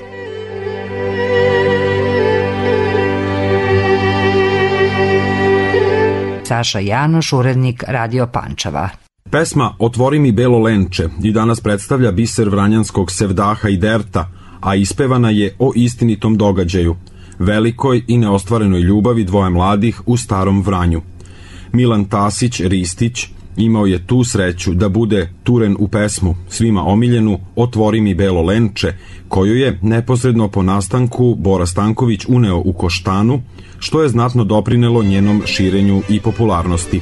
Saša 6.49 6.79
Janoš, 6.79 7.33
urednik 7.33 7.83
Radio 7.87 8.27
Pančeva. 8.27 8.89
Pesma 9.31 9.75
Otvori 9.79 10.19
mi 10.19 10.31
belo 10.31 10.59
lenče 10.59 11.09
i 11.23 11.31
danas 11.31 11.61
predstavlja 11.61 12.11
biser 12.11 12.49
vranjanskog 12.49 13.11
sevdaha 13.11 13.69
i 13.69 13.77
derta, 13.77 14.31
a 14.59 14.75
ispevana 14.75 15.29
je 15.29 15.55
o 15.59 15.71
istinitom 15.75 16.37
događaju, 16.37 16.95
velikoj 17.39 18.01
i 18.07 18.17
neostvarenoj 18.17 18.81
ljubavi 18.81 19.23
dvoje 19.23 19.49
mladih 19.49 20.01
u 20.05 20.17
starom 20.17 20.61
Vranju. 20.61 21.01
Milan 21.73 22.05
Tasić 22.05 22.59
Ristić 22.59 23.27
imao 23.59 23.85
je 23.85 24.07
tu 24.07 24.23
sreću 24.23 24.73
da 24.73 24.89
bude 24.89 25.29
turen 25.43 25.75
u 25.79 25.87
pesmu, 25.87 26.35
svima 26.49 26.83
omiljenu 26.83 27.39
Otvori 27.55 28.01
mi 28.01 28.15
belo 28.15 28.41
lenče, 28.41 28.93
koju 29.27 29.55
je 29.55 29.79
neposredno 29.81 30.47
po 30.47 30.63
nastanku 30.63 31.35
Bora 31.35 31.65
Stanković 31.65 32.25
uneo 32.27 32.57
u 32.65 32.73
Koštanu, 32.73 33.41
što 33.79 34.01
je 34.01 34.09
znatno 34.09 34.43
doprinelo 34.43 35.03
njenom 35.03 35.41
širenju 35.45 36.01
i 36.09 36.19
popularnosti. 36.19 37.01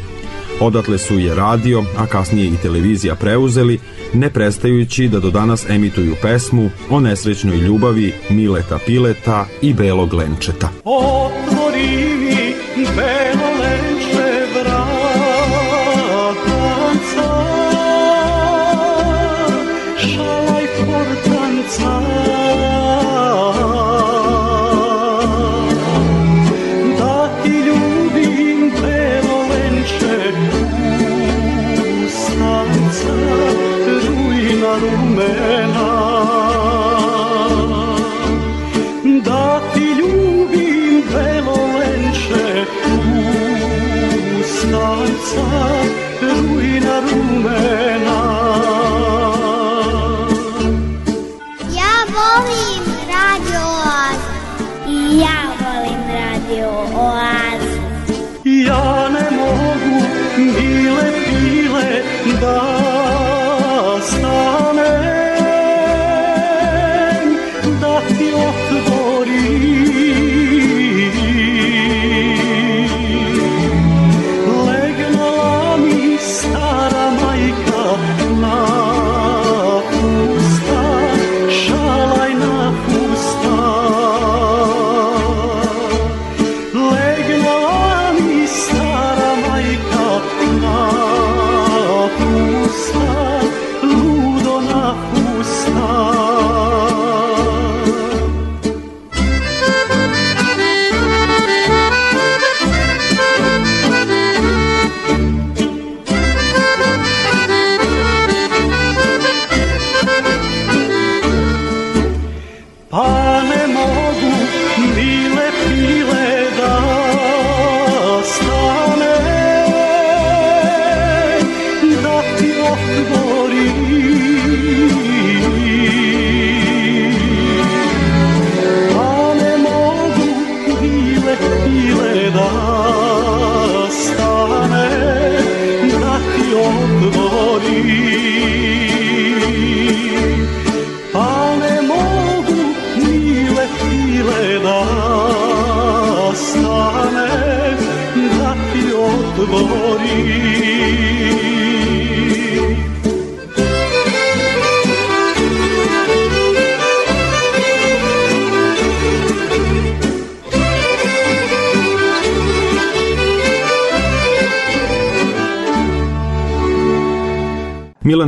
Odatle 0.60 0.97
su 0.97 1.20
je 1.20 1.36
radio, 1.36 1.84
a 1.97 2.05
kasnije 2.05 2.47
i 2.47 2.58
televizija 2.62 3.16
preuzeli, 3.16 3.80
ne 4.14 4.30
prestajući 4.30 5.08
da 5.08 5.20
do 5.20 5.32
danas 5.32 5.70
emituju 5.70 6.16
pesmu 6.22 6.70
o 6.89 6.99
nesrećnoj 6.99 7.58
ljubavi 7.58 8.14
Mileta 8.30 8.80
Pileta 8.86 9.45
i 9.62 9.74
Belog 9.74 10.14
Lenčeta. 10.14 10.70
Otvori 10.84 12.18
mi 12.20 12.86
belo 12.95 13.36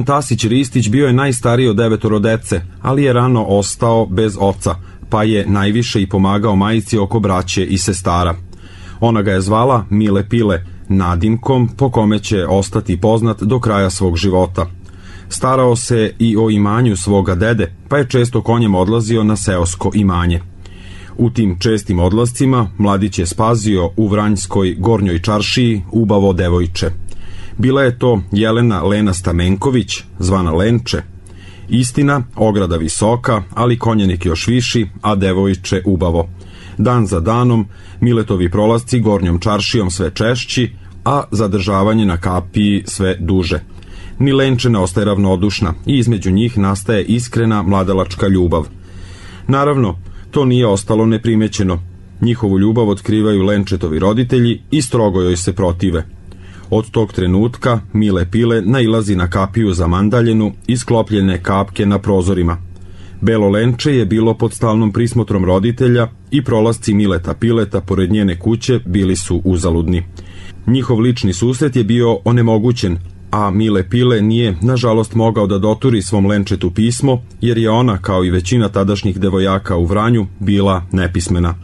Tasić 0.10 0.46
Ristić 0.46 0.90
bio 0.90 1.08
je 1.08 1.14
najstariji 1.14 1.68
od 1.68 1.76
devetoro 1.76 2.20
dece, 2.20 2.62
ali 2.82 3.04
je 3.04 3.14
rano 3.14 3.44
ostao 3.44 4.06
bez 4.06 4.38
oca, 4.40 4.76
pa 5.10 5.24
je 5.24 5.46
najviše 5.48 6.02
i 6.02 6.10
pomagao 6.10 6.56
majici 6.56 6.98
oko 6.98 7.20
braće 7.20 7.66
i 7.66 7.78
sestara. 7.78 8.36
Ona 9.00 9.22
ga 9.22 9.32
je 9.32 9.42
zvala 9.42 9.86
Mile 9.90 10.30
Pile, 10.30 10.64
nadimkom 10.88 11.70
po 11.78 11.90
kome 11.90 12.20
će 12.20 12.46
ostati 12.48 13.02
poznat 13.02 13.44
do 13.44 13.60
kraja 13.60 13.90
svog 13.90 14.18
života. 14.18 14.66
Starao 15.30 15.76
se 15.76 16.14
i 16.20 16.38
o 16.38 16.50
imanju 16.50 16.98
svoga 16.98 17.36
dede, 17.36 17.74
pa 17.90 17.98
je 17.98 18.10
često 18.10 18.42
konjem 18.42 18.76
odlazio 18.76 19.24
na 19.24 19.36
seosko 19.36 19.92
imanje. 19.94 20.42
U 21.18 21.30
tim 21.30 21.60
čestim 21.60 22.00
odlascima 22.00 22.70
mladić 22.78 23.20
je 23.20 23.26
spazio 23.26 23.90
u 23.98 24.08
Vranjskoj 24.08 24.76
gornjoj 24.80 25.22
čaršiji 25.22 25.82
ubavo 25.92 26.34
devojče– 26.34 26.92
Bila 27.60 27.84
je 27.84 28.00
to 28.00 28.22
Jelena 28.32 28.84
Lena 28.84 29.14
Stamenković, 29.14 30.04
zvana 30.20 30.52
Lenče. 30.52 31.02
Istina, 31.70 32.22
ograda 32.36 32.78
visoka, 32.78 33.44
ali 33.54 33.80
konjenik 33.80 34.26
još 34.26 34.48
viši, 34.48 34.88
a 35.02 35.16
devojče 35.16 35.82
ubavo. 35.86 36.30
Dan 36.78 37.08
za 37.08 37.20
danom, 37.20 37.68
Miletovi 38.00 38.52
prolasci 38.52 39.00
gornjom 39.00 39.40
čaršijom 39.40 39.92
sve 39.92 40.12
češći, 40.14 40.72
a 41.06 41.24
zadržavanje 41.32 42.06
na 42.06 42.18
kapiji 42.18 42.84
sve 42.88 43.18
duže. 43.20 43.60
Ni 44.20 44.34
Lenče 44.34 44.70
ne 44.70 44.80
ostaje 44.80 45.06
ravnodušna 45.06 45.74
i 45.86 45.98
između 45.98 46.32
njih 46.32 46.58
nastaje 46.58 47.04
iskrena 47.04 47.64
mladalačka 47.64 48.28
ljubav. 48.28 48.68
Naravno, 49.48 50.00
to 50.32 50.46
nije 50.46 50.68
ostalo 50.68 51.06
neprimećeno. 51.06 51.84
Njihovu 52.22 52.60
ljubav 52.60 52.90
otkrivaju 52.90 53.44
Lenčetovi 53.44 54.00
roditelji 54.00 54.62
i 54.72 54.82
strogo 54.82 55.22
joj 55.22 55.38
se 55.38 55.54
protive– 55.54 56.06
Od 56.70 56.92
tog 56.92 57.14
trenutka 57.14 57.80
Mile 57.94 58.32
Pile 58.32 58.62
nailazi 58.62 59.16
na 59.16 59.30
kapiju 59.30 59.74
za 59.74 59.88
mandaljenu 59.88 60.52
i 60.68 60.78
sklopljene 60.78 61.44
kapke 61.44 61.86
na 61.86 62.00
prozorima. 62.00 62.58
Belo 63.22 63.50
lenče 63.50 63.96
je 63.96 64.06
bilo 64.06 64.34
pod 64.34 64.54
stalnom 64.54 64.92
prismotrom 64.92 65.46
roditelja 65.46 66.08
i 66.32 66.44
prolasci 66.44 66.94
Mileta 66.94 67.34
Pileta 67.34 67.82
pored 67.82 68.12
njene 68.12 68.40
kuće 68.40 68.80
bili 68.86 69.16
su 69.16 69.42
uzaludni. 69.44 70.04
Njihov 70.68 71.00
lični 71.00 71.34
susret 71.34 71.76
je 71.76 71.84
bio 71.84 72.20
onemogućen, 72.26 72.98
a 73.32 73.52
Mile 73.52 73.90
Pile 73.90 74.22
nije, 74.22 74.56
nažalost, 74.62 75.16
mogao 75.16 75.48
da 75.48 75.58
doturi 75.58 76.02
svom 76.02 76.26
lenčetu 76.26 76.72
pismo, 76.72 77.22
jer 77.42 77.58
je 77.58 77.70
ona, 77.70 77.98
kao 77.98 78.26
i 78.26 78.30
većina 78.30 78.70
tadašnjih 78.70 79.20
devojaka 79.20 79.78
u 79.78 79.86
Vranju, 79.86 80.28
bila 80.40 80.84
nepismena. 80.92 81.56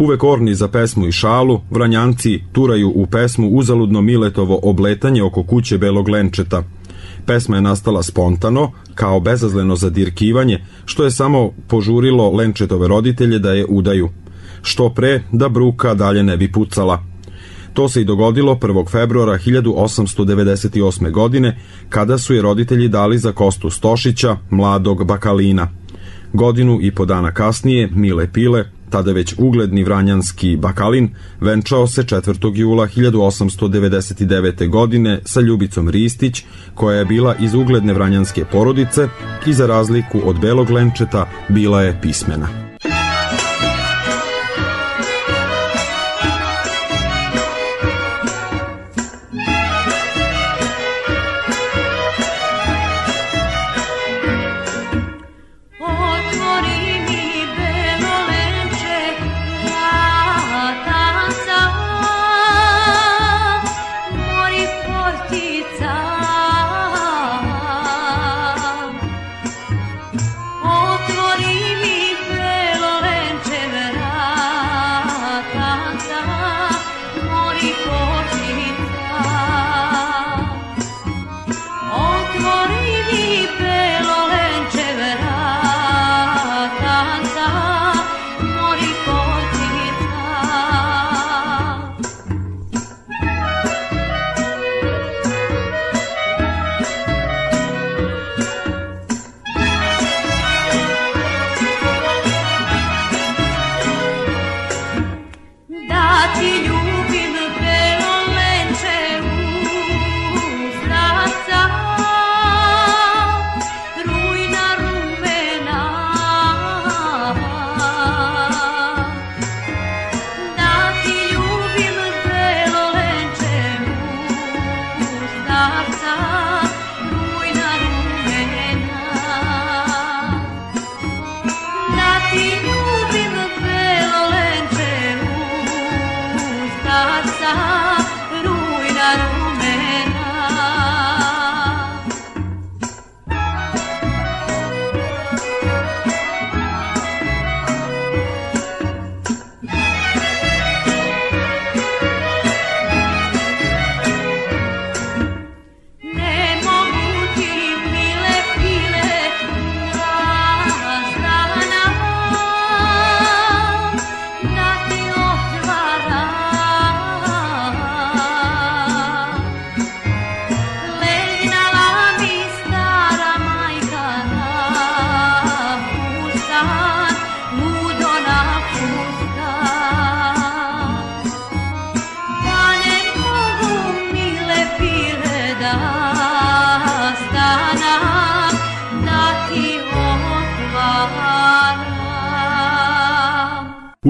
Uvek 0.00 0.24
orni 0.24 0.54
za 0.54 0.68
pesmu 0.68 1.06
i 1.06 1.12
šalu, 1.12 1.60
vranjanci 1.70 2.40
turaju 2.52 2.92
u 2.94 3.06
pesmu 3.06 3.48
uzaludno 3.48 4.00
Miletovo 4.02 4.60
obletanje 4.62 5.22
oko 5.22 5.42
kuće 5.42 5.78
Belog 5.78 6.08
Lenčeta. 6.08 6.62
Pesma 7.26 7.56
je 7.56 7.62
nastala 7.62 8.02
spontano, 8.02 8.70
kao 8.94 9.20
bezazleno 9.20 9.76
zadirkivanje, 9.76 10.64
što 10.84 11.04
je 11.04 11.10
samo 11.10 11.50
požurilo 11.68 12.30
Lenčetove 12.30 12.88
roditelje 12.88 13.38
da 13.38 13.52
je 13.52 13.66
udaju. 13.68 14.08
Što 14.62 14.90
pre, 14.90 15.22
da 15.32 15.48
bruka 15.48 15.94
dalje 15.94 16.22
ne 16.22 16.36
bi 16.36 16.52
pucala. 16.52 17.04
To 17.72 17.88
se 17.88 18.00
i 18.00 18.04
dogodilo 18.04 18.54
1. 18.54 18.90
februara 18.90 19.38
1898. 19.38 21.10
godine, 21.10 21.58
kada 21.88 22.18
su 22.18 22.34
je 22.34 22.42
roditelji 22.42 22.88
dali 22.88 23.18
za 23.18 23.32
Kostu 23.32 23.70
Stošića, 23.70 24.36
mladog 24.50 25.04
bakalina. 25.04 25.68
Godinu 26.32 26.78
i 26.82 26.94
po 26.94 27.04
dana 27.04 27.34
kasnije, 27.34 27.88
Mile 27.92 28.32
Pile, 28.32 28.64
tada 28.90 29.12
već 29.12 29.34
ugledni 29.38 29.84
vranjanski 29.84 30.56
bakalin, 30.56 31.08
venčao 31.40 31.86
se 31.86 32.02
4. 32.02 32.56
jula 32.56 32.86
1899. 32.86 34.68
godine 34.68 35.20
sa 35.24 35.40
Ljubicom 35.40 35.88
Ristić, 35.88 36.44
koja 36.74 36.98
je 36.98 37.04
bila 37.04 37.34
iz 37.40 37.54
ugledne 37.54 37.92
vranjanske 37.92 38.44
porodice 38.44 39.08
i 39.46 39.52
za 39.52 39.66
razliku 39.66 40.20
od 40.24 40.40
belog 40.40 40.70
lenčeta 40.70 41.28
bila 41.48 41.82
je 41.82 41.98
pismena. 42.02 42.69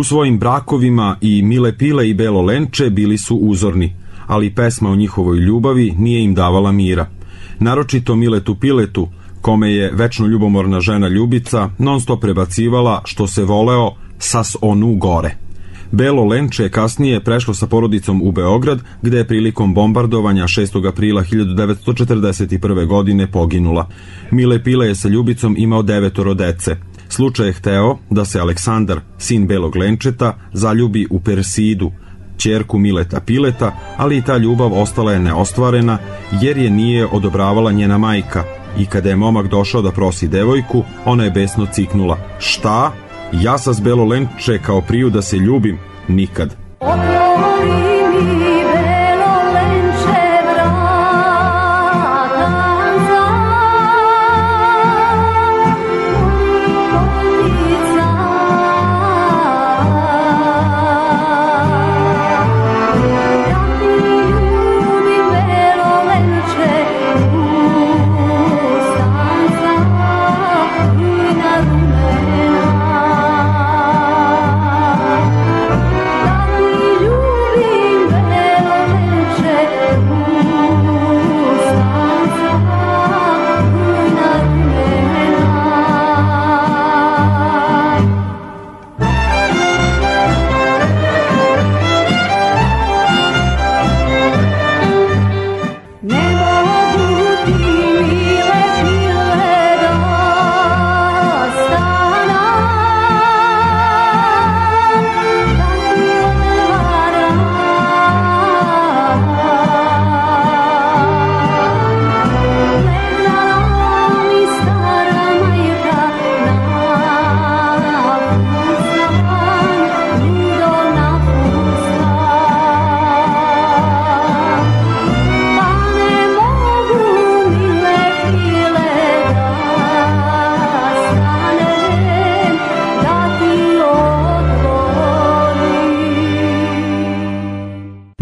U 0.01 0.05
svojim 0.05 0.39
brakovima 0.39 1.17
i 1.21 1.43
Mile 1.43 1.79
Pile 1.79 2.11
i 2.11 2.15
Belo 2.15 2.43
Lenče 2.43 2.91
bili 2.91 3.19
su 3.19 3.37
uzorni, 3.37 3.95
ali 4.27 4.55
pesma 4.55 4.91
o 4.91 4.97
njihovoj 4.97 5.39
ljubavi 5.39 5.95
nije 5.99 6.25
im 6.25 6.35
davala 6.35 6.73
mira. 6.73 7.07
Naročito 7.59 8.17
Miletu 8.17 8.55
Piletu, 8.55 9.09
kome 9.41 9.73
je 9.73 9.91
večno 9.95 10.27
ljubomorna 10.27 10.81
žena 10.81 11.09
Ljubica 11.09 11.71
non 11.79 12.01
stop 12.01 12.21
prebacivala 12.21 13.03
što 13.05 13.27
se 13.27 13.45
voleo 13.45 13.93
sas 14.19 14.57
onu 14.61 14.95
gore. 14.95 15.37
Belo 15.93 16.25
Lenče 16.25 16.63
je 16.63 16.71
kasnije 16.71 17.21
prešlo 17.21 17.55
sa 17.55 17.67
porodicom 17.67 18.23
u 18.23 18.33
Beograd, 18.33 18.81
gde 19.03 19.19
je 19.19 19.29
prilikom 19.29 19.75
bombardovanja 19.75 20.45
6. 20.45 20.89
aprila 20.89 21.23
1941. 21.23 22.87
godine 22.87 23.31
poginula. 23.33 23.89
Mile 24.31 24.63
Pile 24.65 24.87
je 24.87 24.95
sa 24.95 25.09
Ljubicom 25.09 25.55
imao 25.59 25.83
devetoro 25.83 26.35
dece. 26.35 26.77
Slučaj 27.11 27.47
je 27.47 27.53
hteo 27.53 27.99
da 28.11 28.25
se 28.25 28.41
Aleksandar, 28.41 29.01
sin 29.19 29.47
Belog 29.47 29.77
Lenčeta, 29.77 30.39
zaljubi 30.53 31.07
u 31.11 31.21
Persidu, 31.21 31.93
čerku 32.37 32.79
Mileta 32.79 33.21
Pileta, 33.21 33.73
ali 33.97 34.17
i 34.17 34.23
ta 34.23 34.37
ljubav 34.37 34.73
ostala 34.73 35.13
je 35.13 35.19
neostvarena 35.19 35.99
jer 36.41 36.59
je 36.59 36.71
nije 36.71 37.07
odobravala 37.07 37.73
njena 37.73 37.99
majka 37.99 38.45
i 38.79 38.87
kada 38.87 39.09
je 39.09 39.17
momak 39.17 39.47
došao 39.47 39.83
da 39.83 39.91
prosi 39.91 40.29
devojku, 40.29 40.85
ona 41.05 41.25
je 41.25 41.31
besno 41.31 41.67
ciknula. 41.73 42.19
Šta? 42.39 42.93
Ja 43.33 43.59
sa 43.59 43.71
Belo 43.83 44.05
Lenče 44.05 44.59
kao 44.67 44.81
priju 44.81 45.11
da 45.11 45.23
se 45.23 45.37
ljubim? 45.37 45.79
Nikad. 46.09 46.57
Otvori 46.81 47.90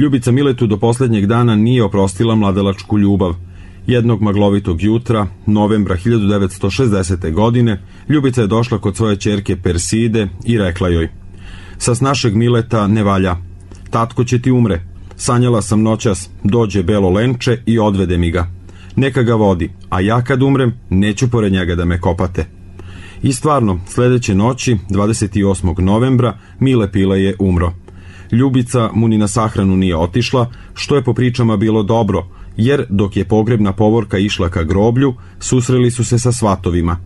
Ljubica 0.08 0.32
Miletu 0.32 0.66
do 0.66 0.76
poslednjeg 0.76 1.26
dana 1.26 1.56
nije 1.56 1.84
oprostila 1.84 2.34
mladalačku 2.34 2.98
ljubav. 2.98 3.34
Jednog 3.86 4.22
maglovitog 4.22 4.82
jutra, 4.82 5.26
novembra 5.46 5.96
1960. 5.96 7.32
godine, 7.32 7.82
Ljubica 8.08 8.40
je 8.40 8.46
došla 8.46 8.78
kod 8.78 8.96
svoje 8.96 9.16
čerke 9.16 9.56
Perside 9.56 10.28
i 10.44 10.58
rekla 10.58 10.88
joj 10.88 11.08
Sas 11.78 12.00
našeg 12.00 12.36
Mileta 12.36 12.86
ne 12.86 13.02
valja. 13.02 13.36
Tatko 13.90 14.24
će 14.24 14.42
ti 14.42 14.50
umre. 14.50 14.80
Sanjala 15.16 15.62
sam 15.62 15.82
noćas, 15.82 16.30
dođe 16.44 16.82
belo 16.82 17.10
lenče 17.10 17.62
i 17.66 17.78
odvede 17.78 18.18
mi 18.18 18.30
ga. 18.30 18.50
Neka 18.96 19.22
ga 19.22 19.34
vodi, 19.34 19.70
a 19.90 20.00
ja 20.00 20.22
kad 20.24 20.42
umrem, 20.42 20.74
neću 20.90 21.30
pored 21.30 21.52
njega 21.52 21.74
da 21.74 21.84
me 21.84 22.00
kopate. 22.00 22.46
I 23.22 23.32
stvarno, 23.32 23.80
sledeće 23.86 24.34
noći, 24.34 24.76
28. 24.90 25.80
novembra, 25.80 26.38
Mile 26.60 26.92
Pile 26.92 27.22
je 27.22 27.36
umro. 27.38 27.72
Ljubica 28.32 28.90
mu 28.94 29.08
ni 29.08 29.18
na 29.18 29.28
sahranu 29.28 29.76
nije 29.76 29.96
otišla, 29.96 30.50
što 30.74 30.96
je 30.96 31.04
po 31.04 31.14
pričama 31.14 31.56
bilo 31.56 31.82
dobro, 31.82 32.26
jer 32.56 32.86
dok 32.88 33.16
je 33.16 33.24
pogrebna 33.24 33.72
povorka 33.72 34.18
išla 34.18 34.48
ka 34.48 34.62
groblju, 34.62 35.14
susreli 35.40 35.90
su 35.90 36.04
se 36.04 36.18
sa 36.18 36.32
svatovima. 36.32 36.96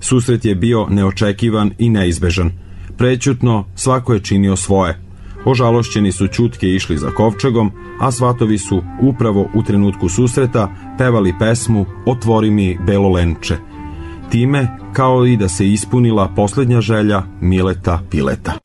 Susret 0.00 0.44
je 0.44 0.54
bio 0.54 0.86
neočekivan 0.88 1.70
i 1.78 1.90
neizbežan. 1.90 2.50
Prećutno, 2.96 3.64
svako 3.74 4.14
je 4.14 4.20
činio 4.20 4.56
svoje. 4.56 5.00
Ožalošćeni 5.44 6.12
su 6.12 6.26
čutke 6.26 6.68
išli 6.68 6.98
za 6.98 7.10
kovčegom, 7.10 7.70
a 8.00 8.12
svatovi 8.12 8.58
su 8.58 8.82
upravo 9.02 9.48
u 9.54 9.62
trenutku 9.62 10.08
susreta 10.08 10.74
pevali 10.98 11.34
pesmu 11.38 11.86
Otvori 12.06 12.50
mi 12.50 12.78
belo 12.86 13.08
lenče. 13.08 13.56
Time, 14.30 14.68
kao 14.92 15.26
i 15.26 15.36
da 15.36 15.48
se 15.48 15.72
ispunila 15.72 16.28
poslednja 16.36 16.80
želja 16.80 17.22
Mileta 17.40 18.02
Pileta. 18.10 18.58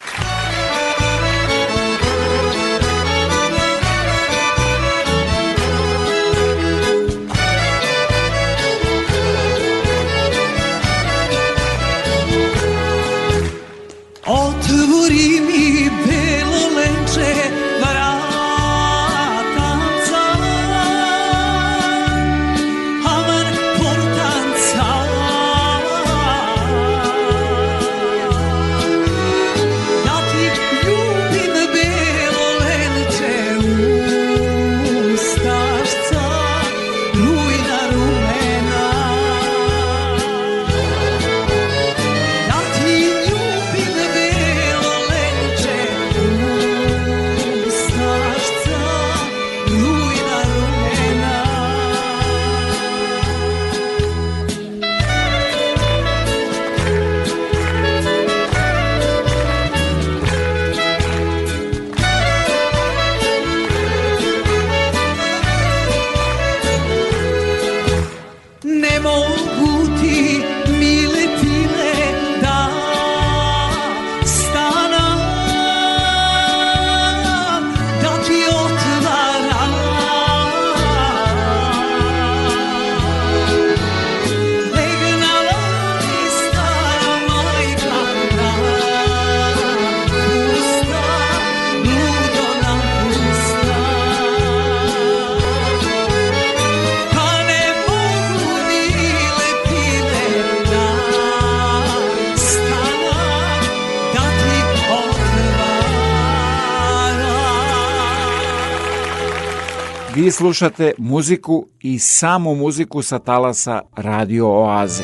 Slušate 110.31 110.93
muziku 110.97 111.67
i 111.79 111.99
samo 111.99 112.55
muziku 112.55 113.01
sa 113.01 113.19
talasa 113.19 113.81
Radio 113.95 114.47
Oaze. 114.47 115.03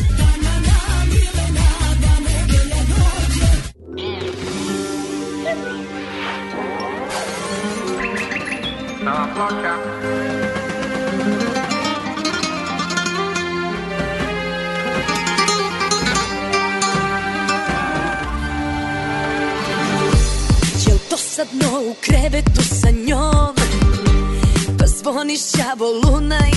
між 25.31 25.39
щаболунає. 25.39 26.50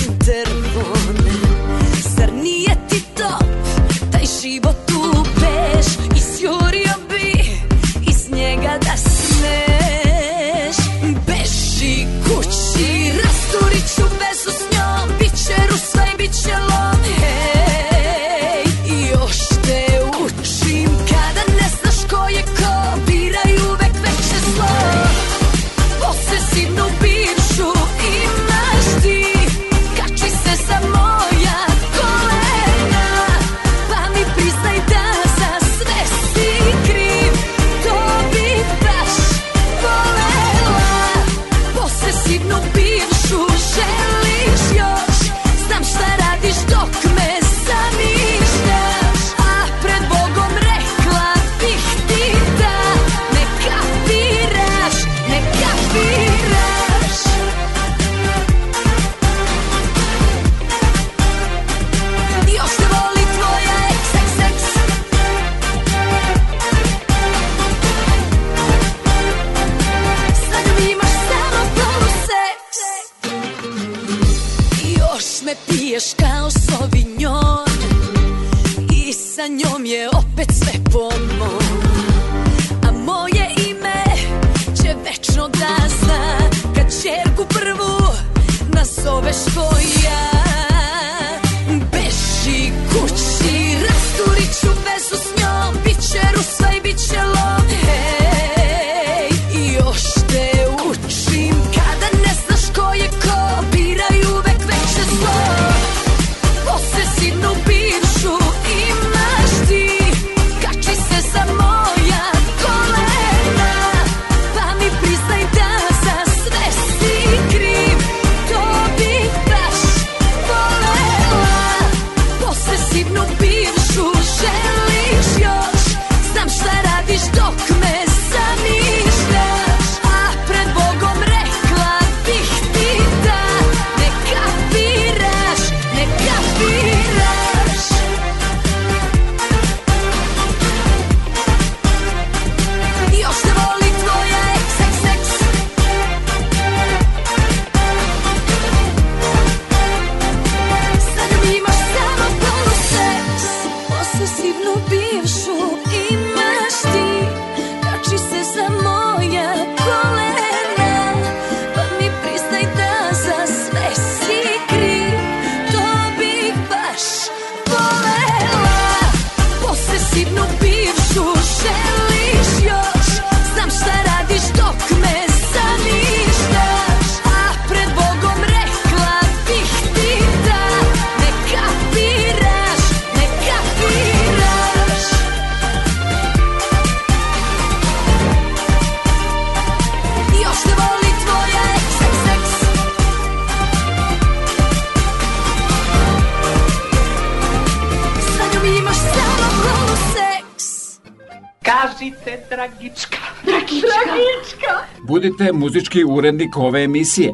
Budite 205.15 205.51
muzički 205.53 206.03
urednik 206.03 206.57
ove 206.57 206.83
emisije. 206.83 207.33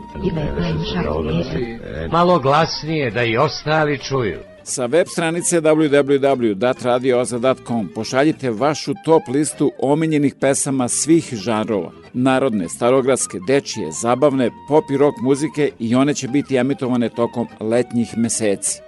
Malo 2.11 2.39
glasnije 2.39 3.11
da 3.11 3.23
i 3.23 3.37
ostali 3.37 3.99
čuju. 3.99 4.39
Sa 4.63 4.85
web 4.85 5.07
stranice 5.07 5.61
www.datradioza.com 5.61 7.89
pošaljite 7.95 8.49
vašu 8.49 8.93
top 9.05 9.23
listu 9.27 9.71
omiljenih 9.79 10.35
pesama 10.39 10.87
svih 10.87 11.33
žanrova. 11.33 11.91
Narodne, 12.13 12.69
starogradske, 12.69 13.39
dečije, 13.47 13.91
zabavne, 14.01 14.51
pop 14.67 14.83
i 14.91 14.97
rock 14.97 15.17
muzike 15.21 15.71
i 15.79 15.95
one 15.95 16.13
će 16.13 16.27
biti 16.27 16.55
emitovane 16.55 17.09
tokom 17.09 17.47
letnjih 17.59 18.17
meseci. 18.17 18.81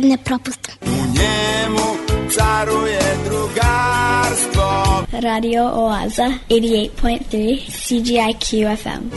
Nikad 0.00 0.10
ne 0.10 0.24
propustim. 0.24 0.74
u 0.82 0.88
njemu 0.88 1.96
caruje 2.30 3.00
drugarstvo. 3.24 5.04
Radio 5.12 5.70
Oaza, 5.74 6.32
88.3 6.48 7.60
CGIQ 7.70 8.76
FM. 8.76 9.09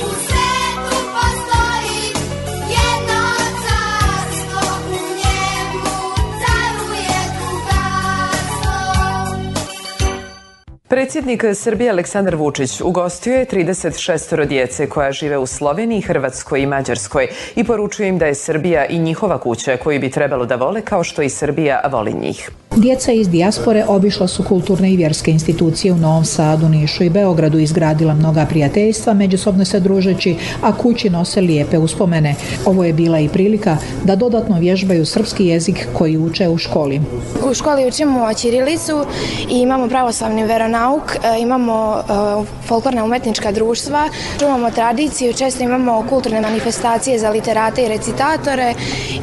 Predsjednik 11.14 11.44
Srbije 11.56 11.90
Aleksandar 11.90 12.36
Vučić 12.36 12.82
ugostio 12.82 13.34
je 13.34 13.46
36 13.46 14.46
djece 14.48 14.90
koja 14.90 15.12
žive 15.12 15.38
u 15.38 15.46
Sloveniji, 15.46 16.02
Hrvatskoj 16.02 16.62
i 16.62 16.66
Mađarskoj 16.66 17.28
i 17.56 17.64
poručuje 17.64 18.10
im 18.10 18.18
da 18.18 18.26
je 18.26 18.36
Srbija 18.36 18.86
i 18.86 19.00
njihova 19.00 19.38
kuća 19.38 19.78
koju 19.78 20.00
bi 20.00 20.12
trebalo 20.12 20.46
da 20.46 20.56
vole 20.56 20.82
kao 20.82 21.04
što 21.04 21.22
i 21.22 21.30
Srbija 21.30 21.82
voli 21.92 22.14
njih. 22.14 22.52
Djeca 22.76 23.12
iz 23.12 23.30
dijaspore 23.30 23.86
obišla 23.88 24.28
su 24.28 24.44
kulturne 24.44 24.94
i 24.94 24.98
vjerske 24.98 25.32
institucije 25.32 25.94
u 25.94 25.98
Novom 25.98 26.26
Sadu, 26.26 26.70
Nišu 26.70 27.04
i 27.04 27.10
Beogradu 27.10 27.60
i 27.60 27.64
izgradila 27.64 28.14
mnoga 28.14 28.46
prijateljstva, 28.46 29.14
međusobno 29.14 29.66
se 29.66 29.80
družeći, 29.80 30.36
a 30.62 30.78
kući 30.78 31.10
nose 31.10 31.42
lijepe 31.42 31.78
uspomene. 31.78 32.36
Ovo 32.66 32.84
je 32.84 32.94
bila 32.94 33.20
i 33.20 33.30
prilika 33.30 33.78
da 34.04 34.16
dodatno 34.16 34.60
vježbaju 34.60 35.06
srpski 35.06 35.46
jezik 35.46 35.88
koji 35.94 36.18
uče 36.18 36.50
u 36.50 36.58
školi. 36.58 37.02
U 37.50 37.54
školi 37.54 37.88
učimo 37.88 38.34
ćirilicu 38.34 39.06
i 39.50 39.60
imamo 39.60 39.88
pravoslavni 39.88 40.46
veronauk, 40.46 41.03
e, 41.24 41.40
imamo 41.40 41.98
e, 41.98 42.04
folklorna 42.68 43.04
umetnička 43.04 43.52
društva, 43.52 44.10
čuvamo 44.40 44.72
tradiciju, 44.72 45.34
često 45.34 45.64
imamo 45.64 46.06
kulturne 46.10 46.42
manifestacije 46.42 47.20
za 47.20 47.30
literate 47.30 47.84
i 47.84 47.88
recitatore 47.88 48.74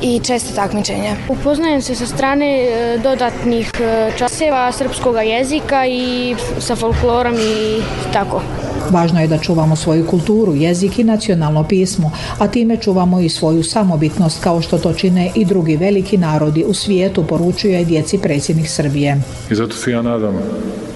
i 0.03 0.21
često 0.25 0.55
takmičenja. 0.55 1.17
Upoznajem 1.29 1.83
se 1.83 1.95
sa 1.95 2.07
strane 2.07 2.47
e, 2.47 2.99
dodatnih 2.99 3.71
časeva 4.17 4.73
srpskog 4.73 5.17
jezika 5.25 5.87
i 5.87 6.37
sa 6.59 6.77
folklorom 6.77 7.35
i 7.35 7.83
tako. 8.13 8.43
Važno 8.91 9.21
je 9.21 9.29
da 9.29 9.39
čuvamo 9.39 9.77
svoju 9.77 10.07
kulturu, 10.07 10.55
jezik 10.55 10.99
i 10.99 11.05
nacionalno 11.05 11.65
pismo, 11.65 12.11
a 12.39 12.49
time 12.49 12.77
čuvamo 12.77 13.21
i 13.21 13.29
svoju 13.29 13.63
samobitnost 13.63 14.43
kao 14.43 14.63
što 14.63 14.79
to 14.79 14.93
čine 14.93 15.31
i 15.35 15.45
drugi 15.45 15.77
veliki 15.77 16.19
narodi 16.19 16.65
u 16.65 16.75
svijetu, 16.75 17.25
poručuje 17.25 17.85
djeci 17.85 18.19
predsjednik 18.19 18.69
Srbije. 18.69 19.23
I 19.51 19.55
zato 19.55 19.77
se 19.77 19.91
ja 19.91 20.03
nadam 20.03 20.35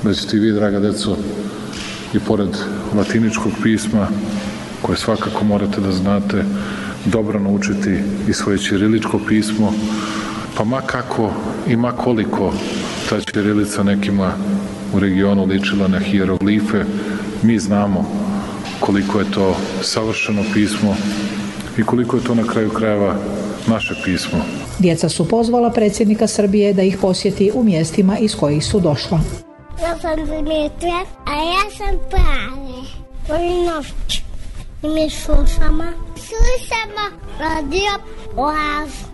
da 0.03 0.15
ćete 0.15 0.37
i 0.37 0.41
vi, 0.41 0.53
draga 0.75 0.93
deco, 0.93 1.17
i 2.15 2.19
pored 2.19 2.49
latiničkog 2.97 3.53
pisma, 3.63 4.09
koje 4.83 4.99
svakako 4.99 5.45
morate 5.45 5.81
da 5.81 5.93
znate, 5.93 6.45
dobro 7.05 7.39
naučiti 7.39 7.99
i 8.29 8.33
svoje 8.33 8.59
ćiriličko 8.59 9.21
pismo, 9.29 9.73
pa 10.57 10.65
ma 10.65 10.81
kako 10.81 11.31
i 11.69 11.77
ma 11.77 11.93
koliko 11.93 12.53
ta 13.09 13.21
ćirilica 13.21 13.83
nekima 13.83 14.33
u 14.95 14.99
regionu 14.99 15.45
ličila 15.45 15.89
na 15.89 15.99
hieroglife, 15.99 16.85
mi 17.43 17.59
znamo 17.59 18.07
koliko 18.81 19.19
je 19.19 19.31
to 19.31 19.57
savršeno 19.83 20.43
pismo 20.55 20.97
i 21.79 21.83
koliko 21.83 22.17
je 22.17 22.25
to 22.25 22.35
na 22.35 22.43
kraju 22.43 22.71
krajeva 22.71 23.17
naše 23.67 23.95
pismo. 24.05 24.39
Djeca 24.79 25.09
su 25.09 25.29
pozvala 25.29 25.71
predsjednika 25.71 26.27
Srbije 26.27 26.73
da 26.73 26.83
ih 26.83 26.99
posjeti 27.01 27.51
u 27.55 27.65
mjestima 27.65 28.19
iz 28.19 28.35
kojih 28.37 28.65
su 28.65 28.81
došla. 28.81 29.21
Ja 29.83 29.99
sam 29.99 30.17
Dimitra, 30.17 31.05
a 31.27 31.35
ja 31.35 31.71
sam 31.79 31.99
Prave. 32.11 32.83
Volim 33.29 33.65
noć. 33.65 34.23
I 34.83 34.89
mi 34.89 35.11
slušamo. 35.11 35.85
Slušamo 36.17 37.05
radio 37.39 37.93
Oaz. 38.37 39.14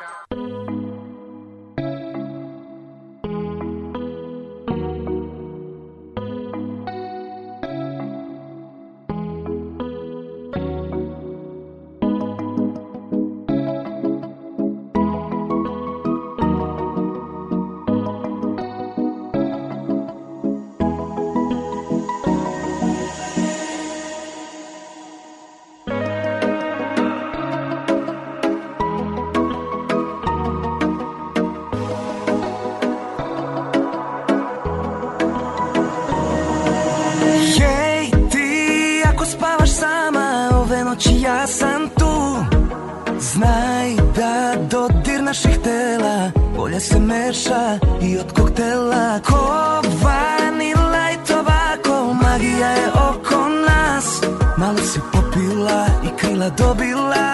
se 46.81 46.99
meša 46.99 47.79
i 48.01 48.17
od 48.17 48.33
koktela 48.33 49.19
Ko 49.19 49.81
vanila 50.03 51.11
i 51.11 51.27
tobako 51.27 52.13
Magija 52.13 52.69
je 52.69 52.87
oko 52.87 53.49
nas 53.49 54.21
Malo 54.57 54.77
si 54.77 54.99
popila 55.11 55.85
i 56.03 56.17
krila 56.17 56.49
dobila. 56.49 57.31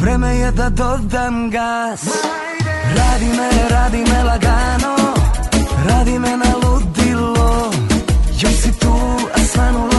Vreme 0.00 0.36
je 0.36 0.50
da 0.52 0.68
dodam 0.68 1.50
gas. 1.50 2.00
Radi 2.96 3.24
me, 3.24 3.68
radi 3.70 3.98
me 3.98 4.22
lagano 4.24 4.96
Radi 5.88 6.18
me 6.18 6.36
na 6.36 6.52
ludilo. 6.62 7.72
Još 8.40 8.52
si 8.52 8.78
tu, 8.78 8.94
a 9.34 9.38
svanulo 9.38 9.97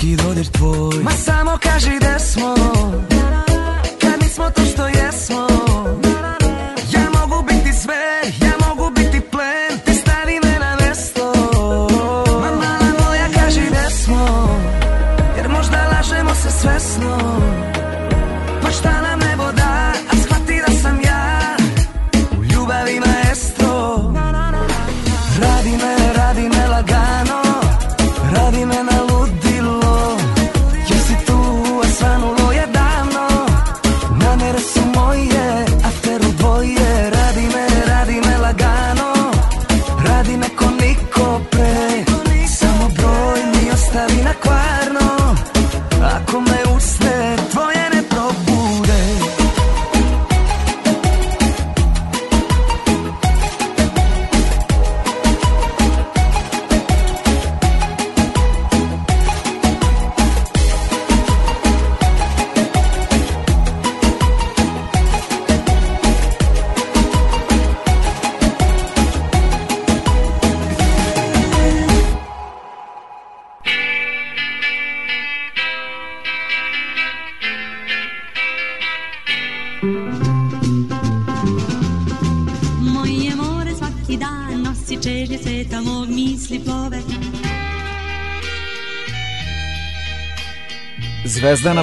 neki 0.00 0.16
dođe 0.16 0.50
tvoj. 0.50 1.02
Ma 1.02 1.10
samo 1.10 1.58
kaži 1.62 1.98
da 2.00 2.18
smo. 2.18 2.59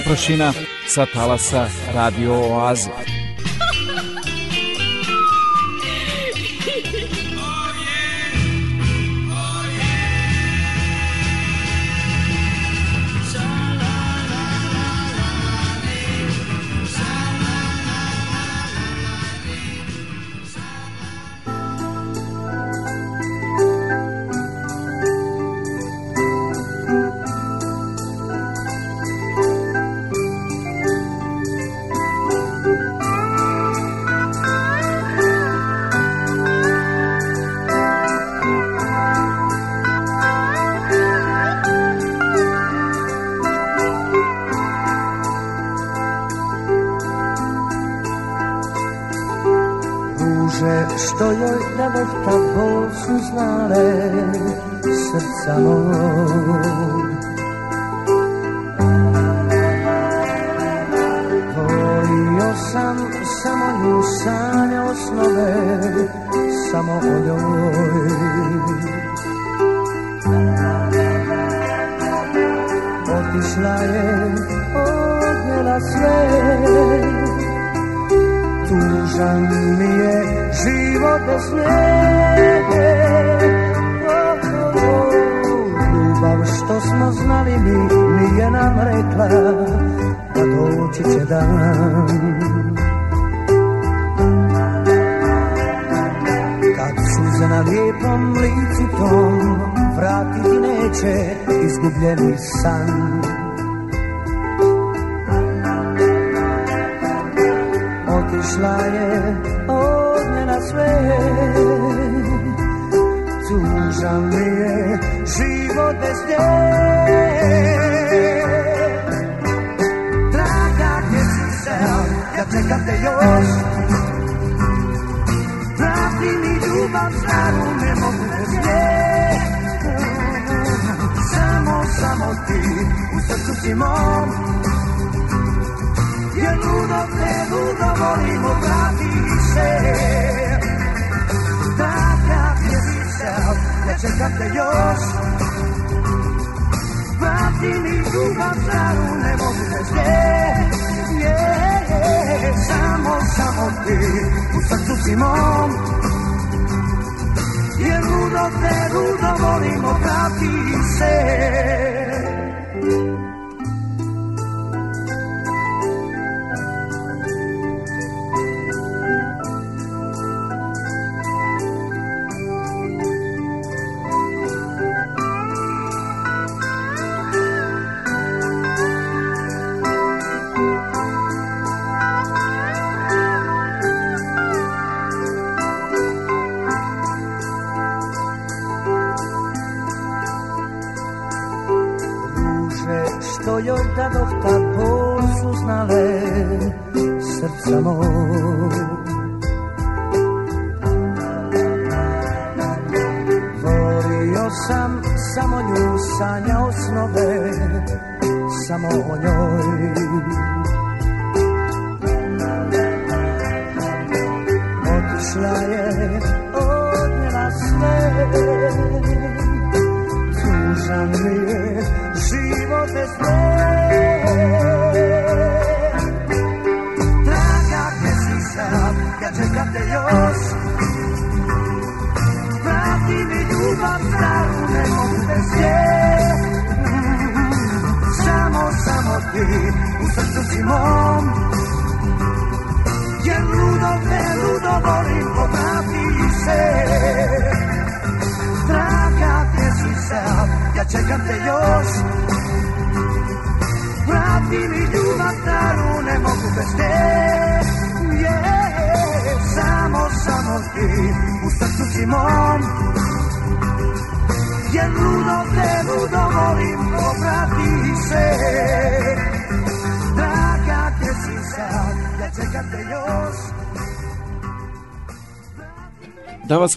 Oprošina 0.07 0.55
sa 0.87 1.03
talasa 1.03 1.67
Radio 1.91 2.31
Oaze. 2.31 3.16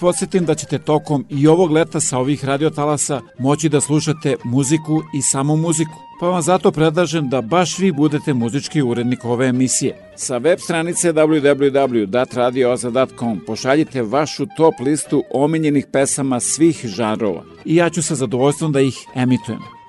Podsjetim 0.01 0.45
da 0.45 0.55
ćete 0.55 0.79
tokom 0.79 1.27
i 1.29 1.47
ovog 1.47 1.71
leta 1.71 2.01
sa 2.01 2.19
ovih 2.19 2.45
radiotalasa 2.45 3.21
moći 3.39 3.69
da 3.69 3.81
slušate 3.81 4.37
muziku 4.45 5.03
i 5.15 5.23
samo 5.23 5.57
muziku. 5.57 5.97
Pa 6.21 6.27
vam 6.27 6.43
zato 6.43 6.73
predlažem 6.73 7.29
da 7.29 7.41
baš 7.41 7.79
vi 7.79 7.93
budete 7.93 8.35
muzički 8.35 8.83
urednik 8.83 9.25
ove 9.25 9.47
emisije. 9.47 10.13
Sa 10.17 10.37
web 10.37 10.59
stranice 10.59 11.13
www.datradioza.com 11.13 13.41
pošaljite 13.47 14.03
vašu 14.03 14.47
top 14.57 14.75
listu 14.81 15.23
omiljenih 15.35 15.87
pesama 15.93 16.41
svih 16.41 16.81
žanrova 16.85 17.45
i 17.65 17.77
ja 17.77 17.91
ću 17.91 18.03
sa 18.03 18.15
zadovoljstvom 18.15 18.73
da 18.73 18.81
ih 18.81 19.07
emitujem. 19.15 19.80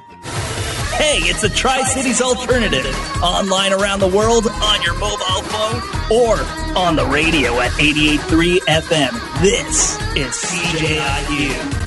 Hey, 1.01 1.17
it's 1.21 1.41
the 1.41 1.49
Tri 1.49 1.81
Cities 1.81 2.21
Alternative. 2.21 2.95
Online 3.23 3.73
around 3.73 4.01
the 4.01 4.07
world 4.07 4.45
on 4.47 4.83
your 4.83 4.93
mobile 4.99 5.41
phone 5.49 5.81
or 6.11 6.37
on 6.77 6.95
the 6.95 7.07
radio 7.07 7.59
at 7.59 7.71
88.3 7.71 8.59
FM. 8.67 9.41
This 9.41 9.97
is 10.15 10.35
CJIU. 10.35 11.81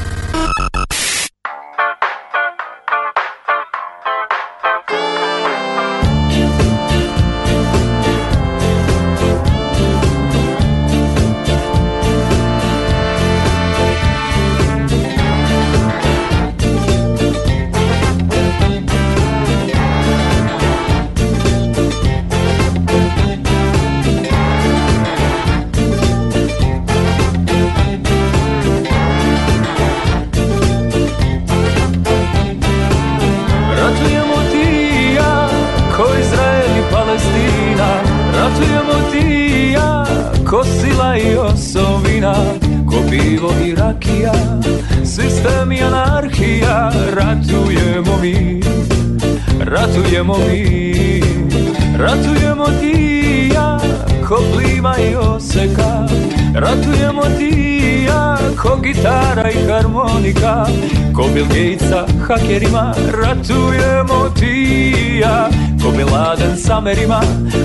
Hakerima 62.28 62.94
Ratujemo 63.12 64.28
ti 64.34 64.46
i 64.46 65.18
ja. 65.20 65.48
Ko 65.82 65.90
Laden 65.90 66.56
s 66.56 66.70
Amerima 66.70 67.20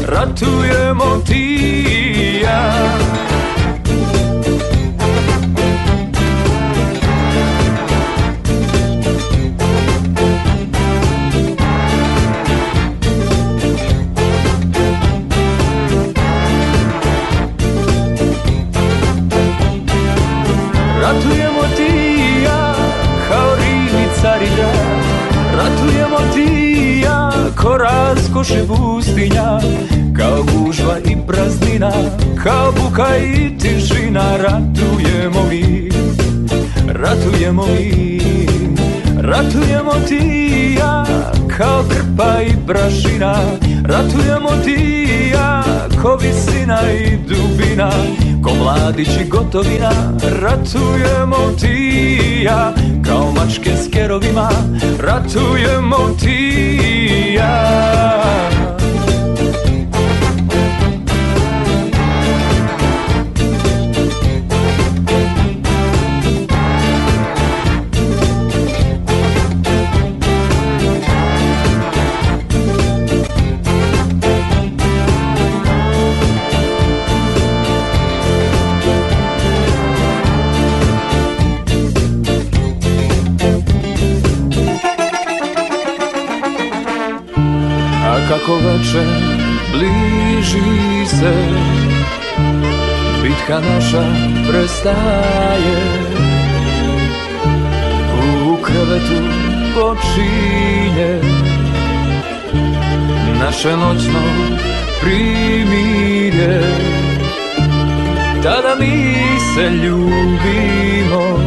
Ratujemo 0.08 1.22
ti 1.26 1.44
i 1.44 2.42
ja 2.44 3.39
raskoši 28.40 28.68
pustinja 28.68 29.60
Kao 30.18 30.44
gužva 30.44 30.98
i 31.00 31.18
praznina 31.28 31.92
Kao 32.44 32.72
buka 32.72 33.18
i 33.18 33.58
tišina 33.58 34.38
Ratujemo 34.38 35.44
mi 35.50 35.90
Ratujemo 36.88 37.66
mi 37.66 38.20
Ratujemo 39.22 39.92
ti 40.08 40.18
i 40.18 40.76
ja 40.76 41.06
kao 41.58 41.84
krpa 41.90 42.42
i 42.42 42.68
prašina 42.68 43.36
Ratujemo 43.84 44.50
ti 44.64 45.06
i 45.22 45.30
ja 45.30 45.64
ko 46.02 46.16
visina 46.16 46.80
i 46.92 47.18
dubina 47.18 47.92
Ko 48.44 48.52
mladić 48.56 49.08
i 49.08 49.30
gotovina 49.30 49.92
Ratujemo 50.42 51.38
ti 51.62 51.68
i 51.68 52.44
ja 52.44 52.74
kao 53.06 53.32
mačke 53.32 53.70
s 53.76 53.92
kerovima 53.94 54.50
Ratujemo 55.00 55.98
ti 56.20 56.36
i 56.84 57.34
ja 57.34 58.19
A 88.50 88.52
kako 88.52 88.68
veče 88.68 89.06
bliži 89.72 91.06
se. 91.06 91.34
Bitka 93.24 93.60
naša 93.60 94.04
prestaje. 94.50 95.82
U 98.50 98.64
krevetu 98.64 99.24
počinje. 99.76 101.22
Naše 103.40 103.78
noćno 103.78 104.22
primirje. 105.02 106.62
Tada 108.44 108.76
mi 108.80 109.16
se 109.56 109.70
ljubimo. 109.70 111.40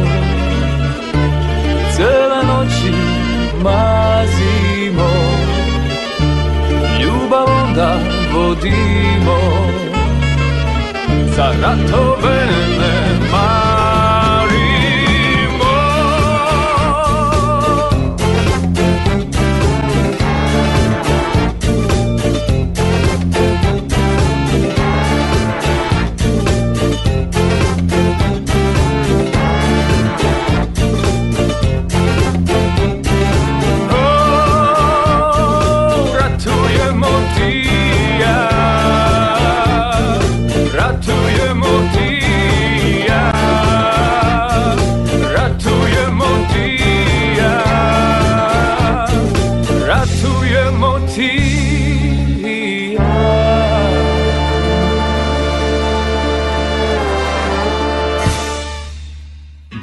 Cele 1.95 2.43
noći 2.47 2.93
mazimo 3.63 5.42
Ljubav 7.73 7.89
onda 7.89 7.99
vodimo 8.33 9.39
Za 11.35 11.53
ratove 11.61 12.45
ne 12.79 13.62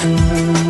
Koliko 0.00 0.69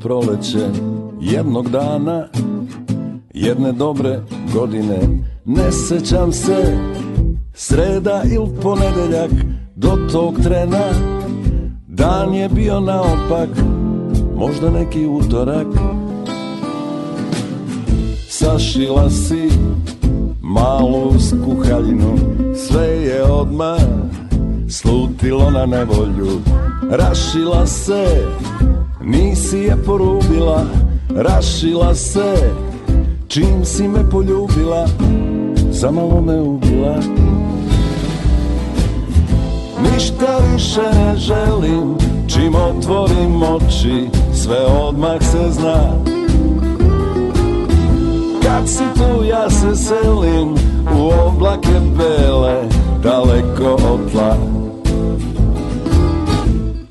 Proleće 0.00 0.68
jednog 1.20 1.70
dana, 1.70 2.24
jedne 3.34 3.72
dobre 3.72 4.20
godine. 4.54 4.98
Ne 5.44 5.72
sećam 5.72 6.32
se 6.32 6.78
sreda 7.54 8.22
ili 8.32 8.48
ponedeljak 8.62 9.30
do 9.76 9.98
tog 10.12 10.34
trena. 10.42 10.84
Dan 11.86 12.34
je 12.34 12.48
bio 12.48 12.80
naopak, 12.80 13.48
možda 14.36 14.70
neki 14.70 15.06
utorak. 15.06 15.66
Sašila 18.28 19.10
si 19.10 19.48
malu 20.42 21.12
skuhaljinu, 21.20 22.18
sve 22.68 22.86
je 22.86 23.22
odmah 23.22 23.80
slutilo 24.68 25.50
na 25.50 25.66
nevolju. 25.66 26.40
Rašila 26.90 27.66
se, 27.66 28.26
nisi 29.06 29.58
je 29.58 29.76
porubila, 29.86 30.64
rašila 31.16 31.94
se, 31.94 32.52
čim 33.28 33.64
si 33.64 33.88
me 33.88 34.10
poljubila, 34.10 34.86
zamalo 35.70 36.20
me 36.20 36.40
ubila. 36.40 36.96
Ništa 39.82 40.38
više 40.52 40.80
ne 40.80 41.16
želim, 41.16 41.94
čim 42.26 42.54
otvorim 42.54 43.42
oči, 43.42 44.08
sve 44.34 44.66
odmah 44.66 45.22
se 45.22 45.50
zna. 45.50 45.92
Kad 48.42 48.68
si 48.68 48.84
tu 48.94 49.24
ja 49.24 49.50
se 49.50 49.76
selim, 49.76 50.54
u 50.98 51.10
oblake 51.26 51.80
bele, 51.98 52.68
daleko 53.02 53.74
od 53.74 54.12
tla. 54.12 54.36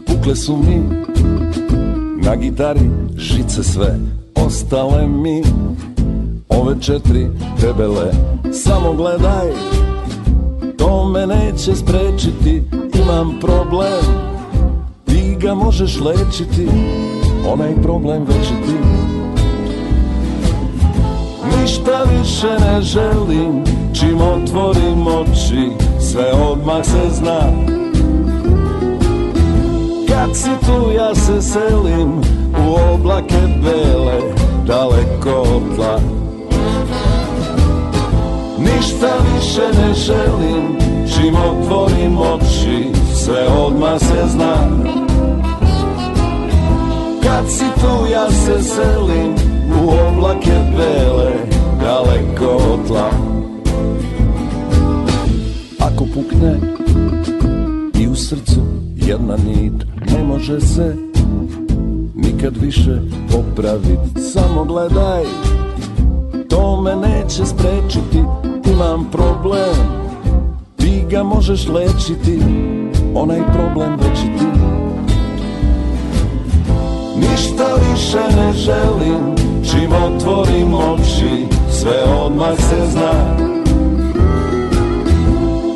Pukle 0.05 0.35
su 0.35 0.57
mi 0.57 1.04
na 2.25 2.35
gitari 2.35 2.89
žice 3.17 3.63
sve, 3.63 3.99
ostale 4.35 5.07
mi 5.07 5.43
ove 6.49 6.81
četiri 6.81 7.27
debele. 7.61 8.11
Samo 8.53 8.93
gledaj, 8.93 9.51
to 10.77 11.09
me 11.09 11.27
neće 11.27 11.75
sprečiti, 11.75 12.63
imam 13.03 13.39
problem, 13.41 14.03
ti 15.05 15.37
ga 15.39 15.53
možeš 15.53 15.99
lečiti, 15.99 16.67
onaj 17.53 17.75
problem 17.81 18.25
večiti. 18.25 18.75
Ništa 21.61 22.03
više 22.03 22.65
ne 22.65 22.81
želim, 22.81 23.63
čim 23.93 24.21
otvorim 24.21 25.07
oči, 25.07 25.69
sve 25.99 26.31
odmah 26.33 26.85
se 26.85 27.09
zna. 27.11 27.84
Kad 30.25 30.35
si 30.35 30.49
tu 30.65 30.91
ja 30.91 31.15
se 31.15 31.41
selim, 31.41 32.21
u 32.67 32.93
oblake 32.93 33.41
bele, 33.63 34.21
daleko 34.67 35.41
od 35.41 35.75
tla. 35.75 35.99
Ništa 38.57 39.07
više 39.33 39.61
ne 39.81 39.93
želim, 39.93 40.77
čim 41.13 41.35
otvorim 41.35 42.17
oči, 42.17 42.87
sve 43.13 43.47
odmah 43.47 43.99
se 43.99 44.27
zna. 44.27 44.55
Kad 47.23 47.49
si 47.49 47.65
tu 47.81 48.11
ja 48.13 48.31
se 48.31 48.63
selim, 48.63 49.35
u 49.83 49.89
oblake 50.07 50.59
bele, 50.77 51.31
daleko 51.81 52.73
od 52.73 52.87
tla. 52.87 53.09
Ako 55.79 56.05
pukne 56.13 56.59
i 57.99 58.07
u 58.07 58.15
srcu 58.15 58.84
jedna 59.07 59.35
nit, 59.35 59.85
ne 60.11 60.23
može 60.23 60.61
se 60.61 60.95
nikad 62.15 62.57
više 62.57 63.01
popravit. 63.31 63.99
Samo 64.33 64.63
gledaj, 64.63 65.23
to 66.49 66.81
me 66.81 66.95
neće 66.95 67.45
sprečiti, 67.45 68.23
imam 68.71 69.09
problem, 69.11 69.75
ti 70.77 71.03
ga 71.09 71.23
možeš 71.23 71.67
lečiti, 71.67 72.39
onaj 73.15 73.41
problem 73.53 73.91
večiti. 73.91 74.45
Ništa 77.17 77.65
više 77.91 78.37
ne 78.37 78.53
želim, 78.53 79.35
čim 79.71 79.91
otvorim 79.93 80.73
oči, 80.73 81.45
sve 81.71 82.03
odmah 82.23 82.55
se 82.57 82.91
zna. 82.91 83.37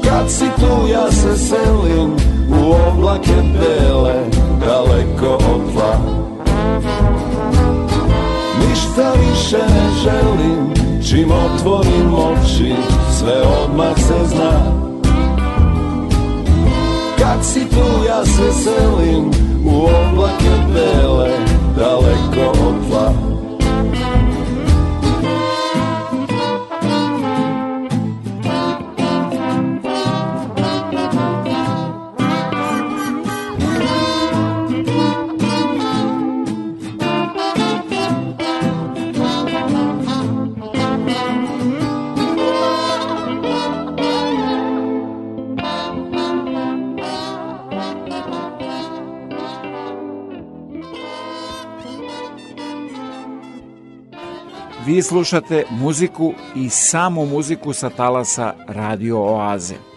Kad 0.03 0.31
si 0.31 0.45
tu 0.59 0.87
ja 0.91 1.11
se 1.11 1.37
selim, 1.37 2.28
u 2.49 2.73
oblake 2.89 3.41
bele, 3.53 4.15
daleko 4.65 5.33
od 5.33 5.73
tla. 5.73 5.97
Ništa 8.69 9.11
više 9.11 9.57
ne 9.57 9.89
želim, 10.03 10.73
čim 11.09 11.31
otvorim 11.31 12.13
oči, 12.13 12.75
sve 13.19 13.41
odmah 13.63 13.97
se 13.97 14.25
zna. 14.25 14.51
Kad 17.19 17.45
si 17.45 17.59
tu 17.69 18.05
ja 18.07 18.25
se 18.25 18.53
selim, 18.53 19.31
u 19.65 19.83
oblake 19.83 20.73
bele, 20.73 21.29
daleko 21.77 22.49
od 22.49 22.89
tla. 22.89 23.28
Slušate 55.03 55.65
muziku 55.71 56.33
i 56.55 56.69
samo 56.69 57.25
muziku 57.25 57.73
sa 57.73 57.89
talasa 57.89 58.53
Radio 58.67 59.17
Oaze. 59.17 59.88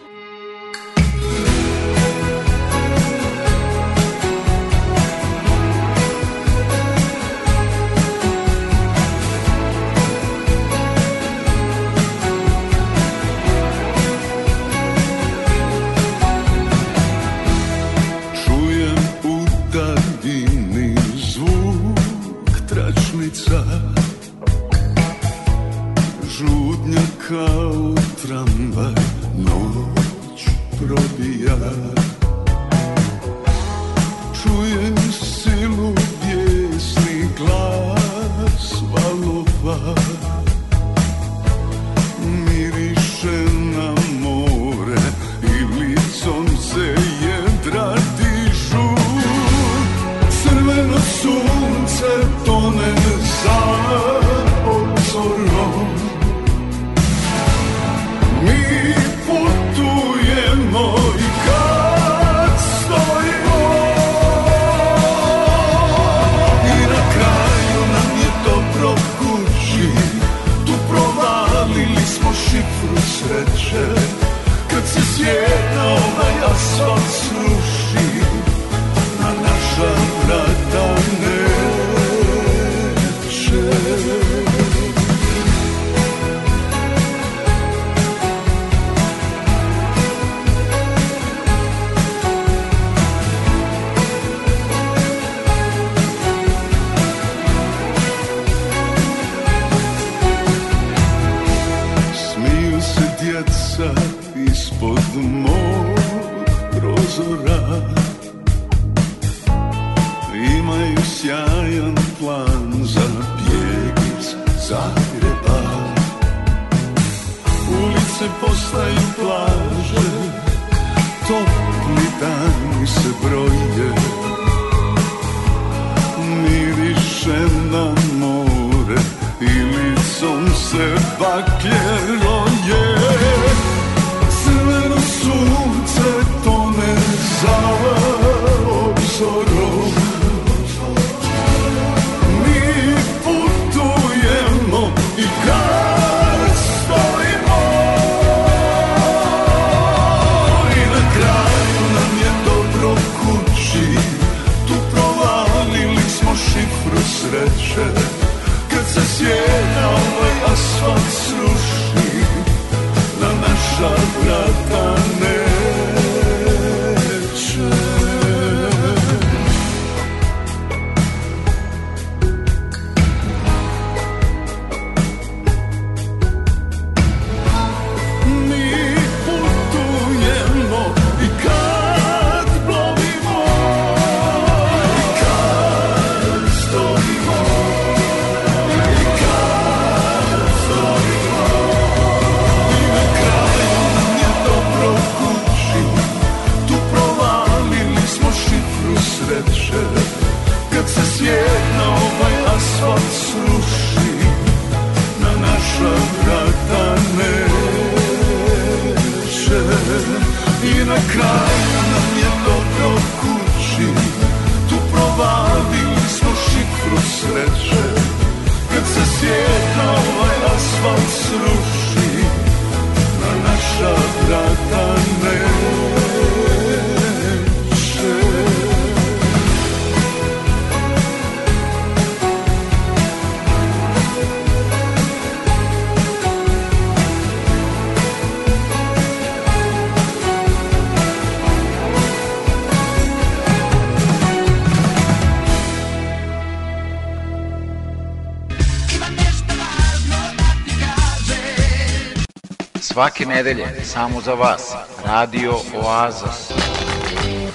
Svake 252.93 253.25
nedelje, 253.25 253.65
samo 253.83 254.21
za 254.21 254.33
vas, 254.33 254.73
Radio 255.05 255.53
Oaza. 255.75 256.33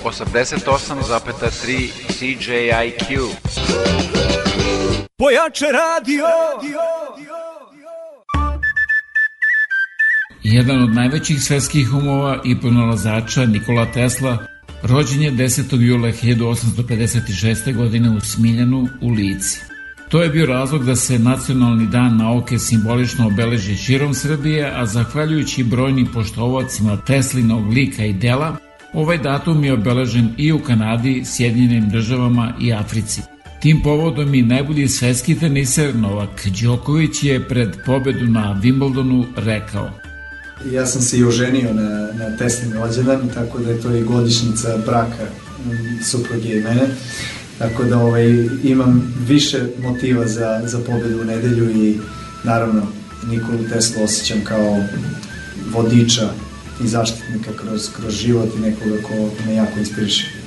88,3 0.04 1.90
CJIQ. 2.08 3.28
Pojače 5.18 5.64
radio 5.72 6.24
Jedan 10.42 10.82
od 10.82 10.94
najvećih 10.94 11.42
svetskih 11.42 11.94
umova 11.94 12.40
i 12.44 12.60
pronalazača 12.60 13.46
Nikola 13.46 13.92
Tesla 13.92 14.38
rođen 14.82 15.22
je 15.22 15.32
10. 15.32 15.80
jula 15.80 16.08
1856. 16.08 17.76
godine 17.76 18.10
u 18.10 18.20
Smiljanu 18.20 18.88
u 19.02 19.10
Lici. 19.10 19.67
To 20.08 20.22
je 20.22 20.28
bio 20.28 20.46
razlog 20.46 20.84
da 20.84 20.96
se 20.96 21.18
Nacionalni 21.18 21.86
dan 21.86 22.16
nauke 22.16 22.58
simbolično 22.58 23.26
obeleži 23.26 23.76
širom 23.76 24.14
Srbije, 24.14 24.72
a 24.76 24.86
zahvaljujući 24.86 25.64
brojnim 25.64 26.06
poštovacima 26.14 26.96
Teslinog 26.96 27.72
lika 27.72 28.04
i 28.04 28.12
dela, 28.12 28.56
ovaj 28.92 29.18
datum 29.18 29.64
je 29.64 29.72
obeležen 29.72 30.34
i 30.38 30.52
u 30.52 30.58
Kanadi, 30.58 31.22
Sjedinjenim 31.24 31.90
državama 31.90 32.52
i 32.60 32.72
Africi. 32.72 33.20
Tim 33.60 33.82
povodom 33.82 34.34
i 34.34 34.42
najbolji 34.42 34.88
svetski 34.88 35.38
teniser 35.38 35.96
Novak 35.96 36.46
Đoković 36.62 37.22
je 37.22 37.48
pred 37.48 37.76
pobedu 37.86 38.26
na 38.26 38.60
Wimbledonu 38.62 39.24
rekao 39.36 39.90
Ja 40.72 40.86
sam 40.86 41.02
se 41.02 41.18
i 41.18 41.24
oženio 41.24 41.72
na, 41.72 42.12
na 42.12 42.36
Teslin 42.36 42.72
rođendan, 42.72 43.28
tako 43.34 43.58
da 43.58 43.70
je 43.70 43.80
to 43.80 43.94
i 43.94 44.04
godišnjica 44.04 44.76
braka 44.86 45.26
supruge 46.02 46.48
i 46.48 46.60
mene. 46.60 46.88
Tako 47.58 47.84
da 47.84 47.98
ovaj, 47.98 48.48
imam 48.64 49.14
više 49.28 49.58
motiva 49.82 50.26
za, 50.26 50.62
za 50.64 50.78
pobedu 50.78 51.20
u 51.20 51.24
nedelju 51.24 51.70
i 51.70 51.98
naravno 52.44 52.82
Nikolu 53.26 53.58
Teslu 53.72 54.02
osjećam 54.04 54.44
kao 54.44 54.84
vodiča 55.70 56.30
i 56.84 56.88
zaštitnika 56.88 57.50
kroz, 57.56 57.88
kroz 57.96 58.14
život 58.14 58.48
i 58.56 58.60
nekoga 58.60 59.02
ko 59.02 59.30
me 59.46 59.54
jako 59.54 59.78
inspiriše. 59.78 60.37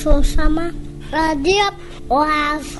I 0.00 0.02
mi 0.02 0.22
slušamo 0.22 0.60
Radio 1.12 2.79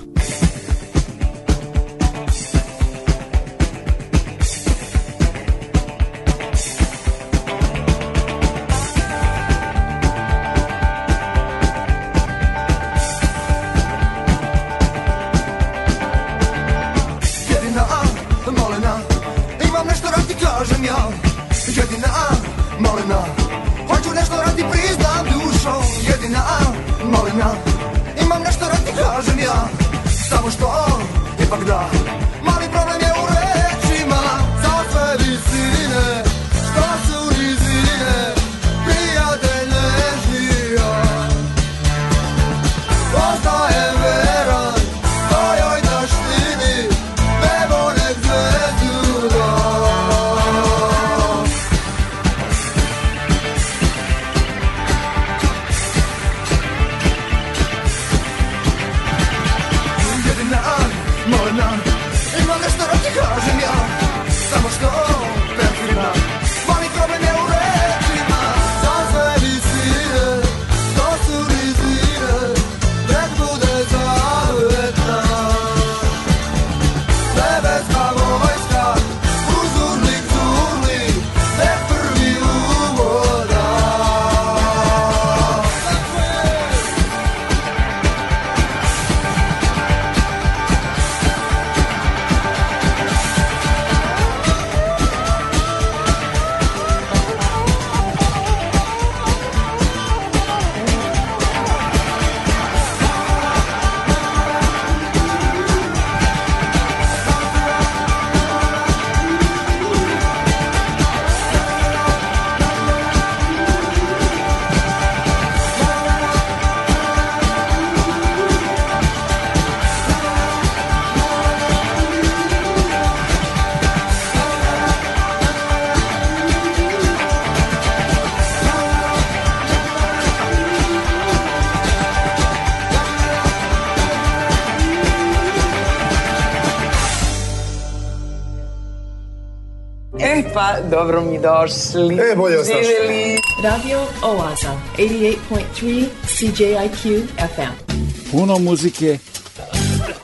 dobro 140.91 141.21
mi 141.21 141.39
došli. 141.39 142.15
E, 142.33 142.37
bolje 142.37 142.57
vas 142.57 142.69
našli. 142.69 143.37
Radio 143.65 143.99
Oaza, 144.23 144.73
88.3 144.99 146.07
CJIQ 146.27 147.23
FM. 147.37 147.95
Puno 148.31 148.59
muzike 148.59 149.19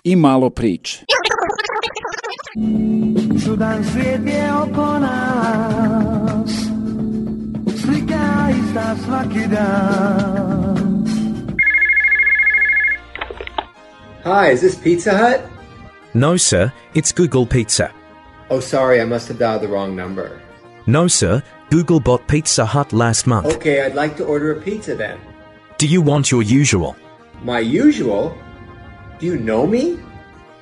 i 0.04 0.16
malo 0.16 0.50
priče. 0.50 1.04
Čudan 3.44 3.84
svijet 3.92 4.20
je 4.26 4.52
oko 4.62 4.98
nas 4.98 6.50
Slika 7.80 8.48
ista 8.50 8.96
svaki 9.04 9.46
dan 9.46 11.06
Hi, 14.24 14.52
is 14.54 14.60
this 14.60 14.76
Pizza 14.82 15.10
Hut? 15.10 15.40
No, 16.14 16.38
sir, 16.38 16.70
it's 16.94 17.12
Google 17.12 17.46
Pizza. 17.46 17.88
Oh, 18.50 18.60
sorry, 18.60 19.00
I 19.00 19.04
must 19.04 19.28
have 19.28 19.38
dialed 19.38 19.62
the 19.62 19.68
wrong 19.68 19.96
number. 19.96 20.45
No, 20.86 21.08
sir, 21.08 21.42
Google 21.70 21.98
bought 21.98 22.28
Pizza 22.28 22.64
Hut 22.64 22.92
last 22.92 23.26
month. 23.26 23.46
Okay, 23.46 23.82
I'd 23.82 23.96
like 23.96 24.16
to 24.18 24.24
order 24.24 24.52
a 24.52 24.60
pizza 24.60 24.94
then. 24.94 25.18
Do 25.78 25.88
you 25.88 26.00
want 26.00 26.30
your 26.30 26.42
usual? 26.42 26.96
My 27.42 27.58
usual? 27.58 28.38
Do 29.18 29.26
you 29.26 29.36
know 29.36 29.66
me? 29.66 29.98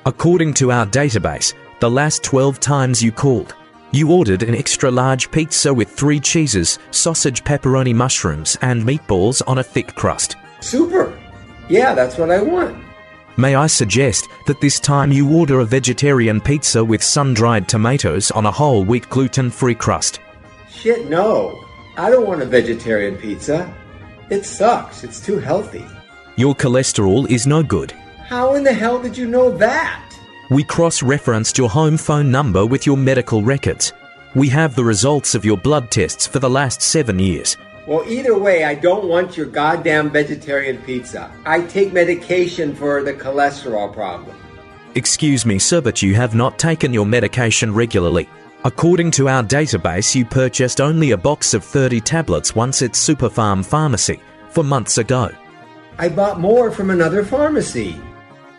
According 0.05 0.55
to 0.55 0.71
our 0.71 0.85
database, 0.87 1.53
the 1.79 1.89
last 1.89 2.23
12 2.23 2.59
times 2.59 3.03
you 3.03 3.11
called, 3.11 3.53
you 3.91 4.11
ordered 4.11 4.43
an 4.43 4.55
extra 4.55 4.89
large 4.89 5.29
pizza 5.31 5.73
with 5.73 5.89
three 5.89 6.19
cheeses, 6.19 6.79
sausage, 6.91 7.43
pepperoni, 7.43 7.93
mushrooms, 7.93 8.57
and 8.61 8.83
meatballs 8.83 9.43
on 9.47 9.59
a 9.59 9.63
thick 9.63 9.93
crust. 9.95 10.37
Super. 10.59 11.17
Yeah, 11.69 11.93
that's 11.93 12.17
what 12.17 12.31
I 12.31 12.41
want. 12.41 12.75
May 13.37 13.55
I 13.55 13.67
suggest 13.67 14.29
that 14.45 14.61
this 14.61 14.79
time 14.79 15.11
you 15.11 15.29
order 15.35 15.59
a 15.59 15.65
vegetarian 15.65 16.39
pizza 16.39 16.83
with 16.83 17.03
sun 17.03 17.33
dried 17.33 17.67
tomatoes 17.67 18.31
on 18.31 18.45
a 18.45 18.51
whole 18.51 18.85
wheat 18.85 19.09
gluten 19.09 19.51
free 19.51 19.75
crust? 19.75 20.21
Shit, 20.69 21.09
no. 21.09 21.65
I 21.97 22.09
don't 22.09 22.25
want 22.25 22.41
a 22.41 22.45
vegetarian 22.45 23.17
pizza. 23.17 23.73
It 24.29 24.45
sucks. 24.45 25.03
It's 25.03 25.19
too 25.19 25.37
healthy. 25.37 25.85
Your 26.37 26.55
cholesterol 26.55 27.29
is 27.29 27.45
no 27.45 27.61
good. 27.61 27.91
How 28.27 28.55
in 28.55 28.63
the 28.63 28.73
hell 28.73 29.01
did 29.01 29.17
you 29.17 29.27
know 29.27 29.55
that? 29.57 30.01
We 30.49 30.63
cross 30.63 31.03
referenced 31.03 31.57
your 31.57 31.69
home 31.69 31.97
phone 31.97 32.31
number 32.31 32.65
with 32.65 32.85
your 32.85 32.97
medical 32.97 33.43
records. 33.43 33.91
We 34.33 34.47
have 34.49 34.75
the 34.75 34.83
results 34.85 35.35
of 35.35 35.43
your 35.43 35.57
blood 35.57 35.91
tests 35.91 36.25
for 36.25 36.39
the 36.39 36.49
last 36.49 36.81
seven 36.81 37.19
years. 37.19 37.57
Well, 37.87 38.03
either 38.07 38.37
way, 38.37 38.63
I 38.63 38.73
don't 38.73 39.07
want 39.07 39.37
your 39.37 39.45
goddamn 39.45 40.09
vegetarian 40.09 40.81
pizza. 40.81 41.31
I 41.45 41.61
take 41.61 41.93
medication 41.93 42.73
for 42.73 43.03
the 43.03 43.13
cholesterol 43.13 43.93
problem. 43.93 44.35
Excuse 44.95 45.45
me, 45.45 45.59
sir, 45.59 45.81
but 45.81 46.01
you 46.01 46.15
have 46.15 46.33
not 46.33 46.57
taken 46.57 46.93
your 46.93 47.05
medication 47.05 47.73
regularly. 47.73 48.27
According 48.63 49.11
to 49.11 49.29
our 49.29 49.43
database, 49.43 50.15
you 50.15 50.25
purchased 50.25 50.81
only 50.81 51.11
a 51.11 51.17
box 51.17 51.53
of 51.53 51.63
30 51.63 52.01
tablets 52.01 52.55
once 52.55 52.81
at 52.81 52.93
Superfarm 52.93 53.63
Pharmacy 53.63 54.19
for 54.49 54.63
months 54.63 54.97
ago. 54.97 55.29
I 55.99 56.09
bought 56.09 56.39
more 56.39 56.71
from 56.71 56.89
another 56.89 57.23
pharmacy. 57.23 57.95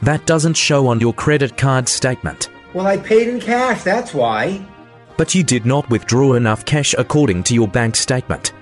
That 0.02 0.24
doesn't 0.26 0.54
show 0.54 0.86
on 0.86 1.00
your 1.00 1.12
credit 1.12 1.56
card 1.56 1.88
statement. 1.88 2.50
Well, 2.74 2.86
I 2.86 2.98
paid 2.98 3.26
in 3.26 3.40
cash, 3.40 3.82
that's 3.82 4.14
why. 4.14 4.64
But 5.16 5.34
you 5.34 5.42
did 5.42 5.66
not 5.66 5.90
withdraw 5.90 6.34
enough 6.34 6.64
cash 6.64 6.94
according 6.96 7.42
to 7.44 7.54
your 7.54 7.66
bank 7.66 7.96
statement. 7.96 8.52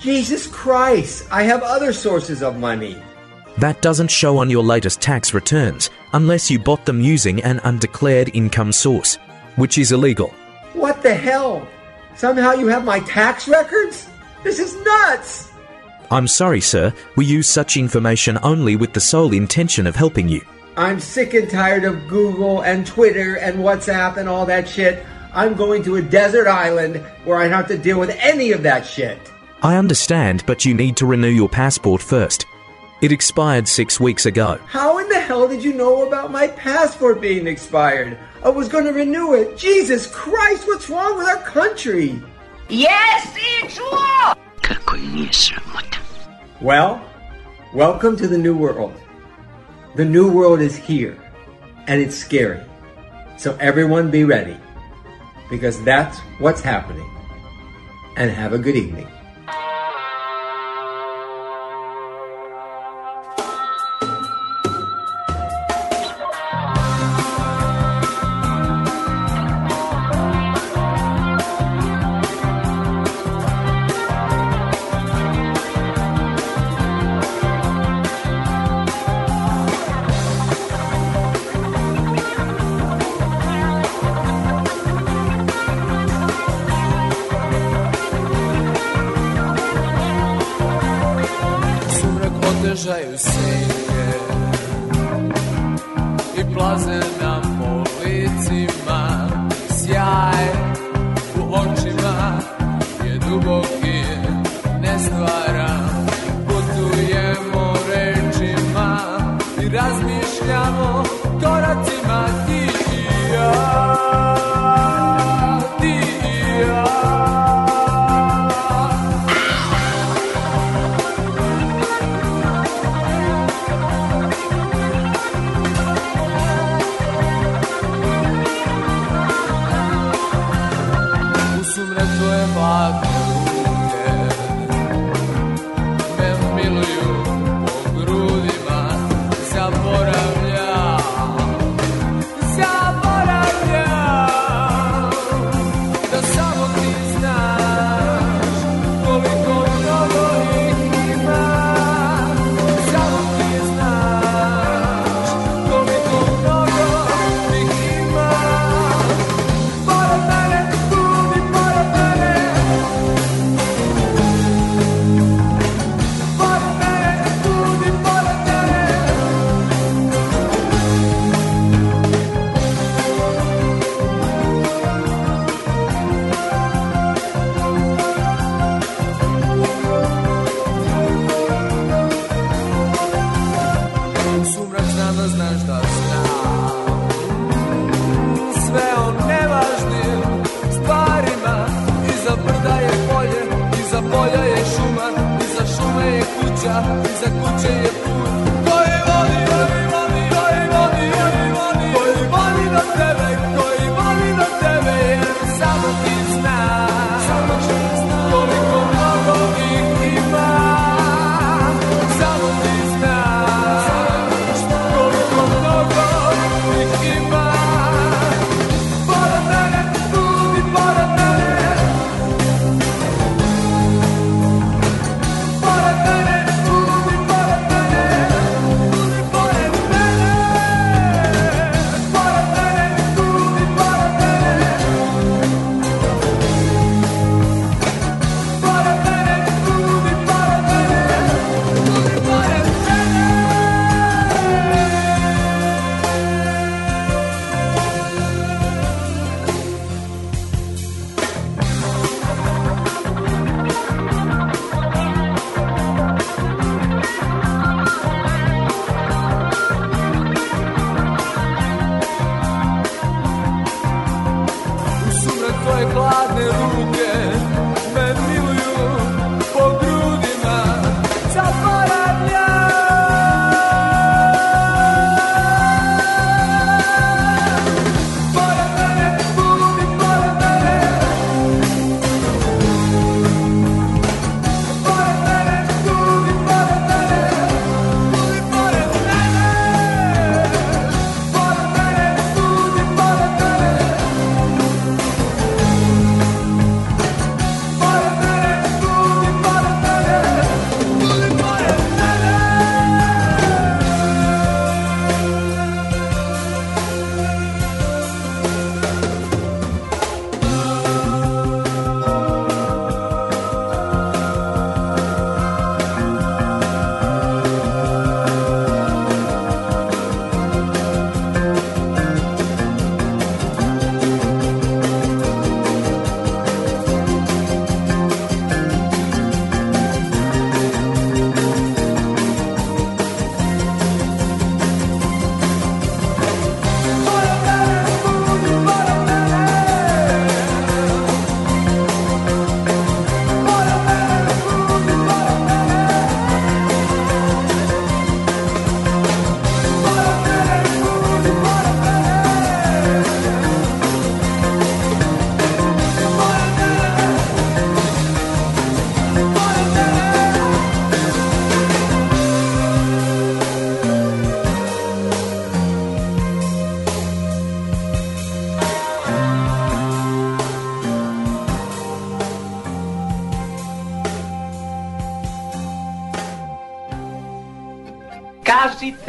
Jesus 0.00 0.46
Christ, 0.46 1.28
I 1.30 1.42
have 1.42 1.62
other 1.62 1.92
sources 1.92 2.42
of 2.42 2.56
money. 2.58 2.96
That 3.58 3.82
doesn't 3.82 4.10
show 4.10 4.38
on 4.38 4.48
your 4.48 4.62
latest 4.62 5.02
tax 5.02 5.34
returns 5.34 5.90
unless 6.14 6.50
you 6.50 6.58
bought 6.58 6.86
them 6.86 7.02
using 7.02 7.42
an 7.42 7.60
undeclared 7.64 8.30
income 8.34 8.72
source, 8.72 9.16
which 9.56 9.76
is 9.76 9.92
illegal. 9.92 10.28
What 10.72 11.02
the 11.02 11.12
hell? 11.14 11.68
Somehow 12.16 12.52
you 12.52 12.68
have 12.68 12.82
my 12.82 13.00
tax 13.00 13.46
records? 13.46 14.08
This 14.42 14.58
is 14.58 14.74
nuts! 14.86 15.52
I'm 16.10 16.26
sorry, 16.26 16.62
sir, 16.62 16.94
we 17.16 17.26
use 17.26 17.46
such 17.46 17.76
information 17.76 18.38
only 18.42 18.76
with 18.76 18.94
the 18.94 19.00
sole 19.00 19.34
intention 19.34 19.86
of 19.86 19.96
helping 19.96 20.30
you. 20.30 20.40
I'm 20.78 20.98
sick 20.98 21.34
and 21.34 21.50
tired 21.50 21.84
of 21.84 22.08
Google 22.08 22.62
and 22.62 22.86
Twitter 22.86 23.34
and 23.34 23.58
WhatsApp 23.58 24.16
and 24.16 24.30
all 24.30 24.46
that 24.46 24.66
shit. 24.66 25.04
I'm 25.34 25.54
going 25.54 25.82
to 25.82 25.96
a 25.96 26.02
desert 26.02 26.46
island 26.46 26.96
where 27.24 27.36
I 27.36 27.48
don't 27.48 27.52
have 27.52 27.68
to 27.68 27.76
deal 27.76 28.00
with 28.00 28.16
any 28.18 28.52
of 28.52 28.62
that 28.62 28.86
shit. 28.86 29.18
I 29.62 29.76
understand, 29.76 30.42
but 30.46 30.64
you 30.64 30.72
need 30.72 30.96
to 30.96 31.06
renew 31.06 31.28
your 31.28 31.48
passport 31.48 32.00
first. 32.00 32.46
It 33.02 33.12
expired 33.12 33.68
six 33.68 34.00
weeks 34.00 34.24
ago. 34.24 34.58
How 34.64 34.96
in 34.96 35.08
the 35.10 35.20
hell 35.20 35.48
did 35.48 35.62
you 35.62 35.74
know 35.74 36.06
about 36.06 36.30
my 36.30 36.46
passport 36.48 37.20
being 37.20 37.46
expired? 37.46 38.18
I 38.42 38.48
was 38.48 38.70
going 38.70 38.86
to 38.86 38.92
renew 38.92 39.34
it. 39.34 39.58
Jesus 39.58 40.06
Christ, 40.06 40.66
what's 40.66 40.88
wrong 40.88 41.18
with 41.18 41.26
our 41.26 41.42
country? 41.42 42.22
Yes, 42.70 43.34
it's 43.36 43.78
law! 43.78 44.34
Well, 46.62 47.04
welcome 47.74 48.16
to 48.16 48.26
the 48.26 48.38
new 48.38 48.56
world. 48.56 48.98
The 49.94 50.06
new 50.06 50.32
world 50.32 50.60
is 50.60 50.74
here, 50.74 51.18
and 51.86 52.00
it's 52.00 52.16
scary. 52.16 52.62
So 53.36 53.58
everyone 53.60 54.10
be 54.10 54.24
ready, 54.24 54.56
because 55.50 55.82
that's 55.84 56.18
what's 56.38 56.62
happening. 56.62 57.08
And 58.16 58.30
have 58.30 58.54
a 58.54 58.58
good 58.58 58.76
evening. 58.76 59.08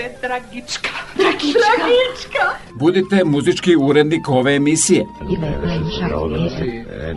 budete 0.01 0.21
tragička. 0.21 0.89
Tragička. 1.17 1.59
tragička. 1.77 2.43
Budite 2.73 3.23
muzički 3.23 3.75
urednik 3.75 4.29
ove 4.29 4.55
emisije. 4.55 5.05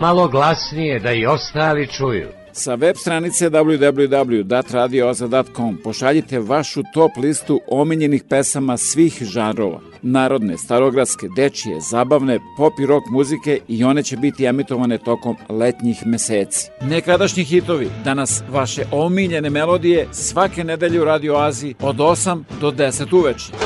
Malo 0.00 0.28
glasnije 0.28 1.00
da 1.00 1.12
i 1.12 1.26
ostali 1.26 1.86
čuju. 1.86 2.28
Sa 2.56 2.74
web 2.74 2.96
stranice 2.96 3.50
www.datradioza.com 3.50 5.78
pošaljite 5.84 6.38
vašu 6.38 6.82
top 6.94 7.10
listu 7.16 7.60
omiljenih 7.68 8.24
pesama 8.28 8.76
svih 8.76 9.22
žanrova. 9.22 9.80
Narodne, 10.02 10.58
starogradske, 10.58 11.26
dečije, 11.36 11.80
zabavne, 11.80 12.38
pop 12.56 12.72
i 12.80 12.86
rock 12.86 13.06
muzike 13.10 13.60
i 13.68 13.84
one 13.84 14.02
će 14.02 14.16
biti 14.16 14.44
emitovane 14.44 14.98
tokom 14.98 15.36
letnjih 15.48 16.06
meseci. 16.06 16.70
Nekadašnji 16.82 17.44
hitovi, 17.44 17.90
danas 18.04 18.42
vaše 18.50 18.84
omiljene 18.90 19.50
melodije 19.50 20.08
svake 20.12 20.64
nedelje 20.64 21.00
u 21.00 21.04
Radio 21.04 21.36
Aziji 21.36 21.74
od 21.80 21.96
8 21.96 22.42
do 22.60 22.70
10 22.70 23.16
uveče. 23.16 23.63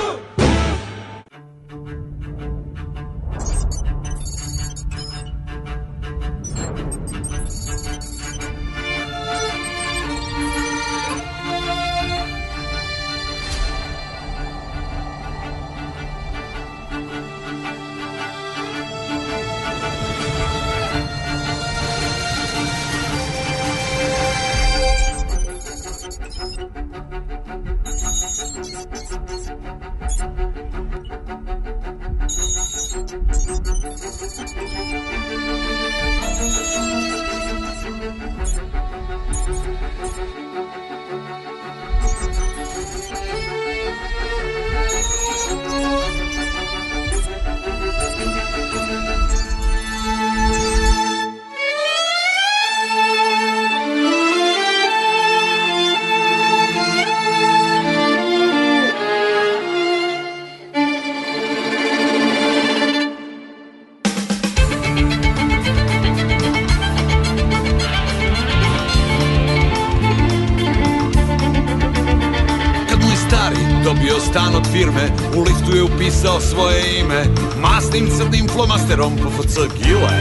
PFC 79.38 79.56
Gile 79.78 80.18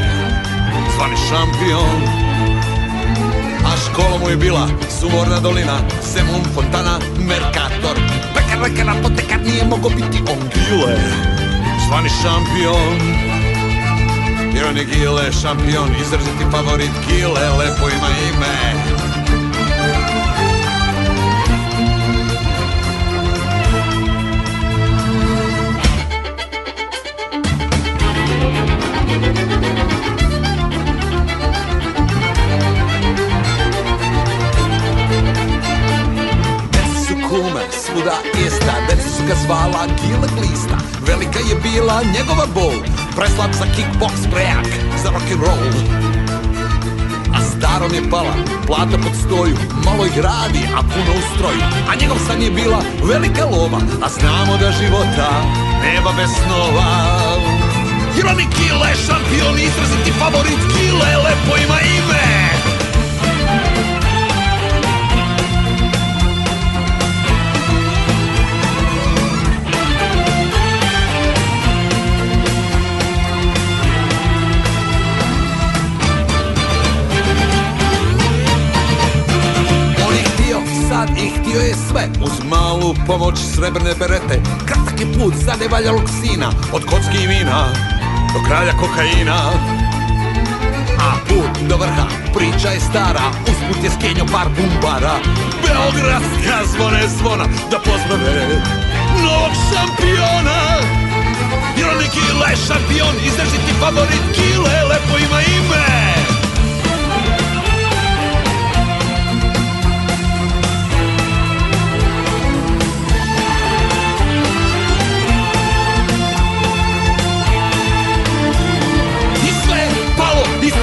Zvani 0.95 1.15
šampion. 1.29 2.01
A 3.65 3.71
škola 3.77 4.17
mu 4.17 4.29
je 4.29 4.37
bila 4.37 4.67
Sumorna 4.99 5.39
dolina 5.39 5.77
Zemun, 6.13 6.43
Fontana, 6.55 6.99
Mercator. 7.19 7.97
Pekar, 8.33 8.61
lekar, 8.61 8.89
apotekar 8.89 9.39
Nije 9.41 9.63
mogo 9.63 9.89
biti 9.89 10.19
on. 10.31 10.49
Gile 10.53 10.97
Zvani 11.87 12.09
šampion. 12.21 12.97
Jer 14.55 14.65
on 14.69 14.77
je 14.77 14.85
Gile 14.85 15.31
šampion 15.41 15.89
Izraziti 16.01 16.45
favorit 16.51 16.91
Gile 17.07 17.49
Lepo 17.57 17.89
ima 17.89 18.09
ime 18.29 19.16
ga 39.27 39.35
zvala 39.35 39.83
Gile 39.99 40.27
Glista 40.35 40.77
Velika 41.07 41.39
je 41.39 41.55
bila 41.55 42.01
njegova 42.15 42.45
bol. 42.53 42.75
Preslab 43.15 43.51
za 43.59 43.65
kickbox, 43.75 44.13
prejak 44.31 44.67
za 45.03 45.09
rock'n'roll. 45.15 45.63
A 47.35 47.39
starom 47.51 47.93
je 47.93 48.09
pala 48.09 48.35
plata 48.67 48.97
pod 49.03 49.15
stoju 49.23 49.57
Malo 49.85 50.05
ih 50.05 50.17
radi, 50.17 50.63
a 50.77 50.79
puno 50.81 51.11
u 51.19 51.21
stroju. 51.31 51.63
A 51.89 51.95
njegov 52.01 52.17
san 52.27 52.41
je 52.41 52.51
bila 52.51 52.79
velika 53.03 53.45
lova 53.45 53.79
A 54.05 54.07
znamo 54.09 54.57
da 54.57 54.71
života 54.71 55.29
nema 55.83 56.11
bez 56.17 56.29
snova. 56.43 56.89
Jer 58.17 58.25
on 58.27 58.39
je 58.39 58.47
Gile 58.55 58.91
šampion, 59.05 59.55
izraziti 59.67 60.11
favorit 60.19 60.61
Gile 60.73 61.11
Lepo 61.25 61.53
ima 61.65 61.79
ime 61.81 62.56
htio 81.57 81.67
je 81.67 81.75
sve 81.89 82.03
Uz 82.21 82.31
malu 82.49 82.95
pomoć 83.07 83.37
srebrne 83.55 83.93
berete. 83.99 84.41
Kratak 84.65 84.99
je 84.99 85.07
put, 85.13 85.33
sad 85.45 85.61
je 85.61 85.67
valjalo 85.67 86.01
ksina 86.05 86.49
Od 86.73 86.85
kocki 86.85 87.17
i 87.23 87.27
vina 87.27 87.61
do 88.33 88.39
kralja 88.47 88.73
kokaina. 88.81 89.39
A 91.07 91.09
put 91.27 91.67
do 91.69 91.77
vrha, 91.77 92.05
priča 92.35 92.69
je 92.69 92.79
stara 92.79 93.27
Usput 93.49 93.83
je 93.83 93.89
skenjo 93.89 94.25
par 94.31 94.47
bumbara. 94.55 95.15
Beogradska 95.63 96.57
zvone 96.71 97.03
zvona 97.17 97.45
Da 97.71 97.79
pozbave 97.79 98.61
novog 99.23 99.53
šampiona. 99.67 100.59
Jer 101.77 101.87
on 101.93 102.01
je 102.03 102.09
Gile 102.13 102.51
šampion 102.67 103.15
favorit 103.79 104.23
Gile 104.35 104.83
Lepo 104.89 105.17
ima 105.25 105.41
ime 105.41 105.86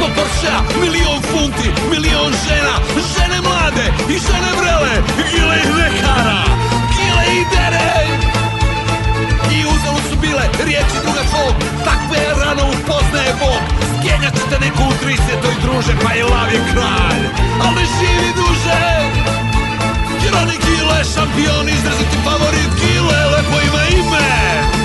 500 0.01 0.15
borša, 0.17 0.57
milion 0.81 1.21
funti, 1.31 1.69
milion 1.91 2.33
žena, 2.45 2.75
žene 3.15 3.39
mlade 3.47 3.87
i 4.09 4.17
žene 4.27 4.51
vrele, 4.59 4.95
gile 5.31 5.57
i 5.65 5.73
vekara, 5.81 6.41
gile 6.95 7.25
i 7.39 7.41
dere. 7.53 7.91
I 9.57 9.59
uzelo 9.73 10.01
su 10.09 10.17
bile 10.21 10.45
riječi 10.67 10.97
druga 11.05 11.23
čovog, 11.31 11.55
takve 11.89 12.21
rano 12.41 12.65
upoznaje 12.75 13.33
Bog. 13.41 13.63
Skenjat 13.95 14.35
ćete 14.39 14.57
neku 14.65 14.83
u 14.91 14.95
30. 15.07 15.19
druže, 15.63 15.93
pa 16.05 16.13
je 16.13 16.25
lav 16.25 16.49
je 16.55 16.61
kralj, 16.71 17.23
ali 17.65 17.75
ne 17.77 17.85
živi 17.95 18.31
duže. 18.39 18.85
Jer 20.25 20.35
gile, 20.65 20.99
šampion, 21.15 21.69
izraziti 21.69 22.17
favorit 22.25 22.71
gile, 22.81 23.19
lepo 23.33 23.57
ima 23.69 23.83
ime. 24.01 24.84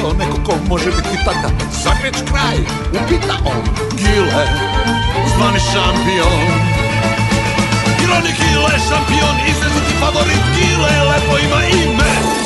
posao 0.00 0.12
neko 0.18 0.38
ko 0.46 0.52
može 0.68 0.86
biti 0.86 1.24
tata 1.24 1.48
Zagreć 1.84 2.16
kraj, 2.30 2.56
upita 3.04 3.34
on 3.44 3.62
Gile, 3.96 4.46
zvani 5.36 5.60
šampion. 5.72 6.40
Ironi 8.04 8.32
Gile, 8.38 8.78
šampion, 8.88 9.36
izraziti 9.50 9.94
favorit 10.00 10.44
Gile, 10.56 11.04
lepo 11.04 11.38
ima 11.38 11.64
ime. 11.64 12.40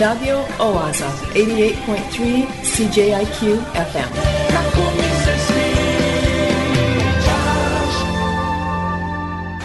Radio 0.00 0.38
Oaza, 0.58 1.06
88.3 1.34 2.44
CJIQ 2.64 3.56
FM. 3.92 4.11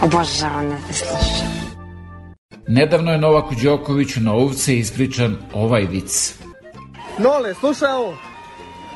Obožavam 0.07 0.69
da 0.69 0.75
te 0.87 0.93
slušam. 0.93 1.47
Nedavno 2.67 3.11
je 3.11 3.17
Novaku 3.17 3.55
Đokoviću 3.63 4.19
na 4.19 4.33
ovce 4.33 4.77
ispričan 4.77 5.37
ovaj 5.53 5.81
vic. 5.81 6.35
Nole, 7.17 7.53
slušaj 7.53 7.91
ovo. 7.91 8.17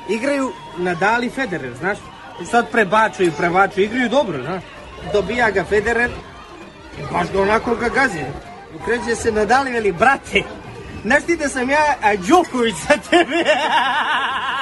Igraju 0.09 0.51
Nadal 0.77 1.23
i 1.23 1.29
Federer, 1.29 1.73
znaš? 1.79 1.97
I 2.41 2.45
sad 2.45 2.71
prebačuju, 2.71 3.31
prebačuju, 3.38 3.85
igraju 3.85 4.09
dobro, 4.09 4.43
znaš? 4.43 4.63
Dobija 5.13 5.51
ga 5.51 5.63
Federer, 5.63 6.09
i 6.99 7.13
baš 7.13 7.31
ga 7.33 7.41
onako 7.41 7.75
ga 7.75 7.89
gazi. 7.89 8.19
Ukreće 8.75 9.15
se 9.15 9.31
Nadal 9.31 9.67
i 9.67 9.71
veli, 9.71 9.91
brate, 9.91 10.43
znaš 11.03 11.23
ti 11.23 11.38
da 11.38 11.49
sam 11.49 11.69
ja 11.69 11.95
a, 12.03 12.15
Đoković 12.15 12.75
za 12.75 12.97
tebe? 13.09 13.43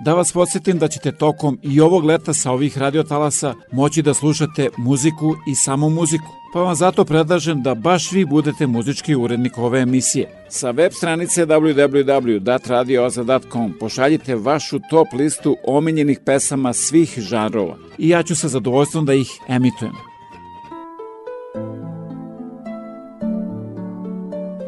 Da 0.00 0.14
vas 0.14 0.32
podsjetim 0.32 0.78
da 0.78 0.88
ćete 0.88 1.12
tokom 1.12 1.58
i 1.62 1.80
ovog 1.80 2.04
leta 2.04 2.32
sa 2.32 2.52
ovih 2.52 2.78
radiotalasa 2.78 3.54
moći 3.72 4.02
da 4.02 4.14
slušate 4.14 4.68
muziku 4.76 5.34
i 5.50 5.54
samo 5.54 5.88
muziku. 5.88 6.38
Pa 6.52 6.60
vam 6.60 6.74
zato 6.74 7.04
predlažem 7.04 7.62
da 7.62 7.74
baš 7.74 8.12
vi 8.12 8.24
budete 8.24 8.66
muzički 8.66 9.14
urednik 9.14 9.58
ove 9.58 9.80
emisije. 9.80 10.44
Sa 10.48 10.70
web 10.70 10.92
stranice 10.92 11.46
www.radioaza.com 11.46 13.74
pošaljite 13.80 14.34
vašu 14.34 14.80
top 14.90 15.08
listu 15.12 15.56
omiljenih 15.66 16.20
pesama 16.24 16.72
svih 16.72 17.14
žanrova 17.18 17.76
i 17.98 18.08
ja 18.08 18.22
ću 18.22 18.36
sa 18.36 18.48
zadovoljstvom 18.48 19.06
da 19.06 19.14
ih 19.14 19.40
emitujem. 19.48 19.92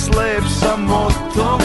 Slep 0.00 0.44
samotom 0.48 1.20
potom 1.30 1.59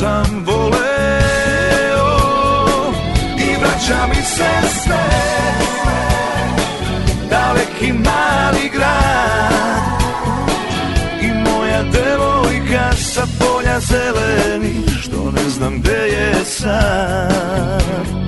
sam 0.00 0.44
voleo 0.46 0.80
I 3.38 3.56
vraća 3.60 4.06
mi 4.08 4.22
se 4.22 4.68
sve 4.82 5.04
Daleki 7.30 7.92
mali 7.92 8.70
grad 8.72 10.00
I 11.22 11.26
moja 11.26 11.82
devojka 11.82 12.92
sa 12.96 13.26
polja 13.38 13.80
zeleni 13.80 14.74
Što 15.02 15.30
ne 15.30 15.50
znam 15.50 15.80
gde 15.80 16.08
je 16.08 16.44
sad 16.44 18.19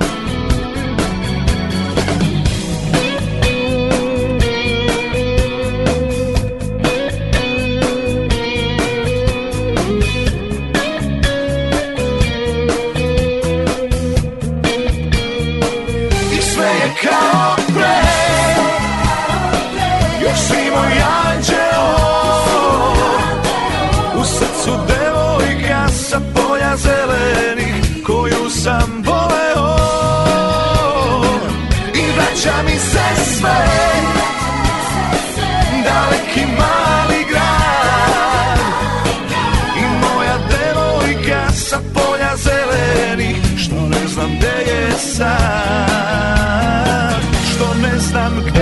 sad 45.03 45.93
Što 47.49 47.73
ne 47.73 47.99
znam 47.99 48.52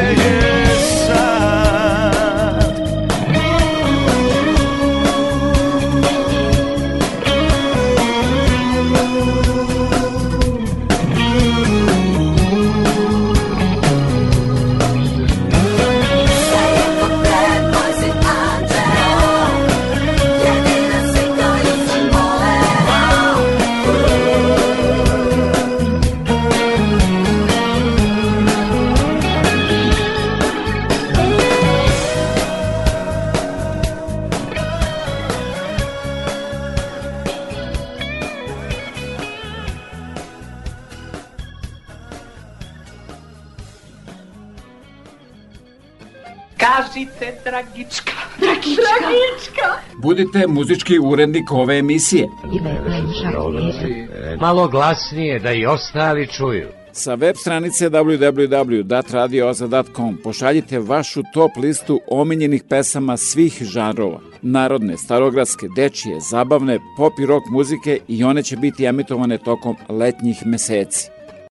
Budite 50.11 50.47
muzički 50.47 50.99
urednik 50.99 51.51
ove 51.51 51.77
emisije. 51.77 52.27
Malo 54.41 54.67
glasnije 54.67 55.39
da 55.39 55.51
i 55.51 55.65
ostali 55.65 56.27
čuju. 56.27 56.67
Sa 56.91 57.13
web 57.13 57.35
stranice 57.35 57.89
www.datradioza.com 57.89 60.17
pošaljite 60.23 60.79
vašu 60.79 61.23
top 61.33 61.51
listu 61.57 61.99
omiljenih 62.07 62.63
pesama 62.69 63.17
svih 63.17 63.57
žanrova. 63.61 64.19
Narodne, 64.41 64.97
starogradske, 64.97 65.67
dečije, 65.75 66.19
zabavne, 66.19 66.79
pop 66.97 67.19
i 67.19 67.25
rock 67.25 67.45
muzike 67.49 67.99
i 68.07 68.23
one 68.23 68.43
će 68.43 68.57
biti 68.57 68.85
emitovane 68.85 69.37
tokom 69.37 69.75
letnjih 69.89 70.45
meseci. 70.45 71.09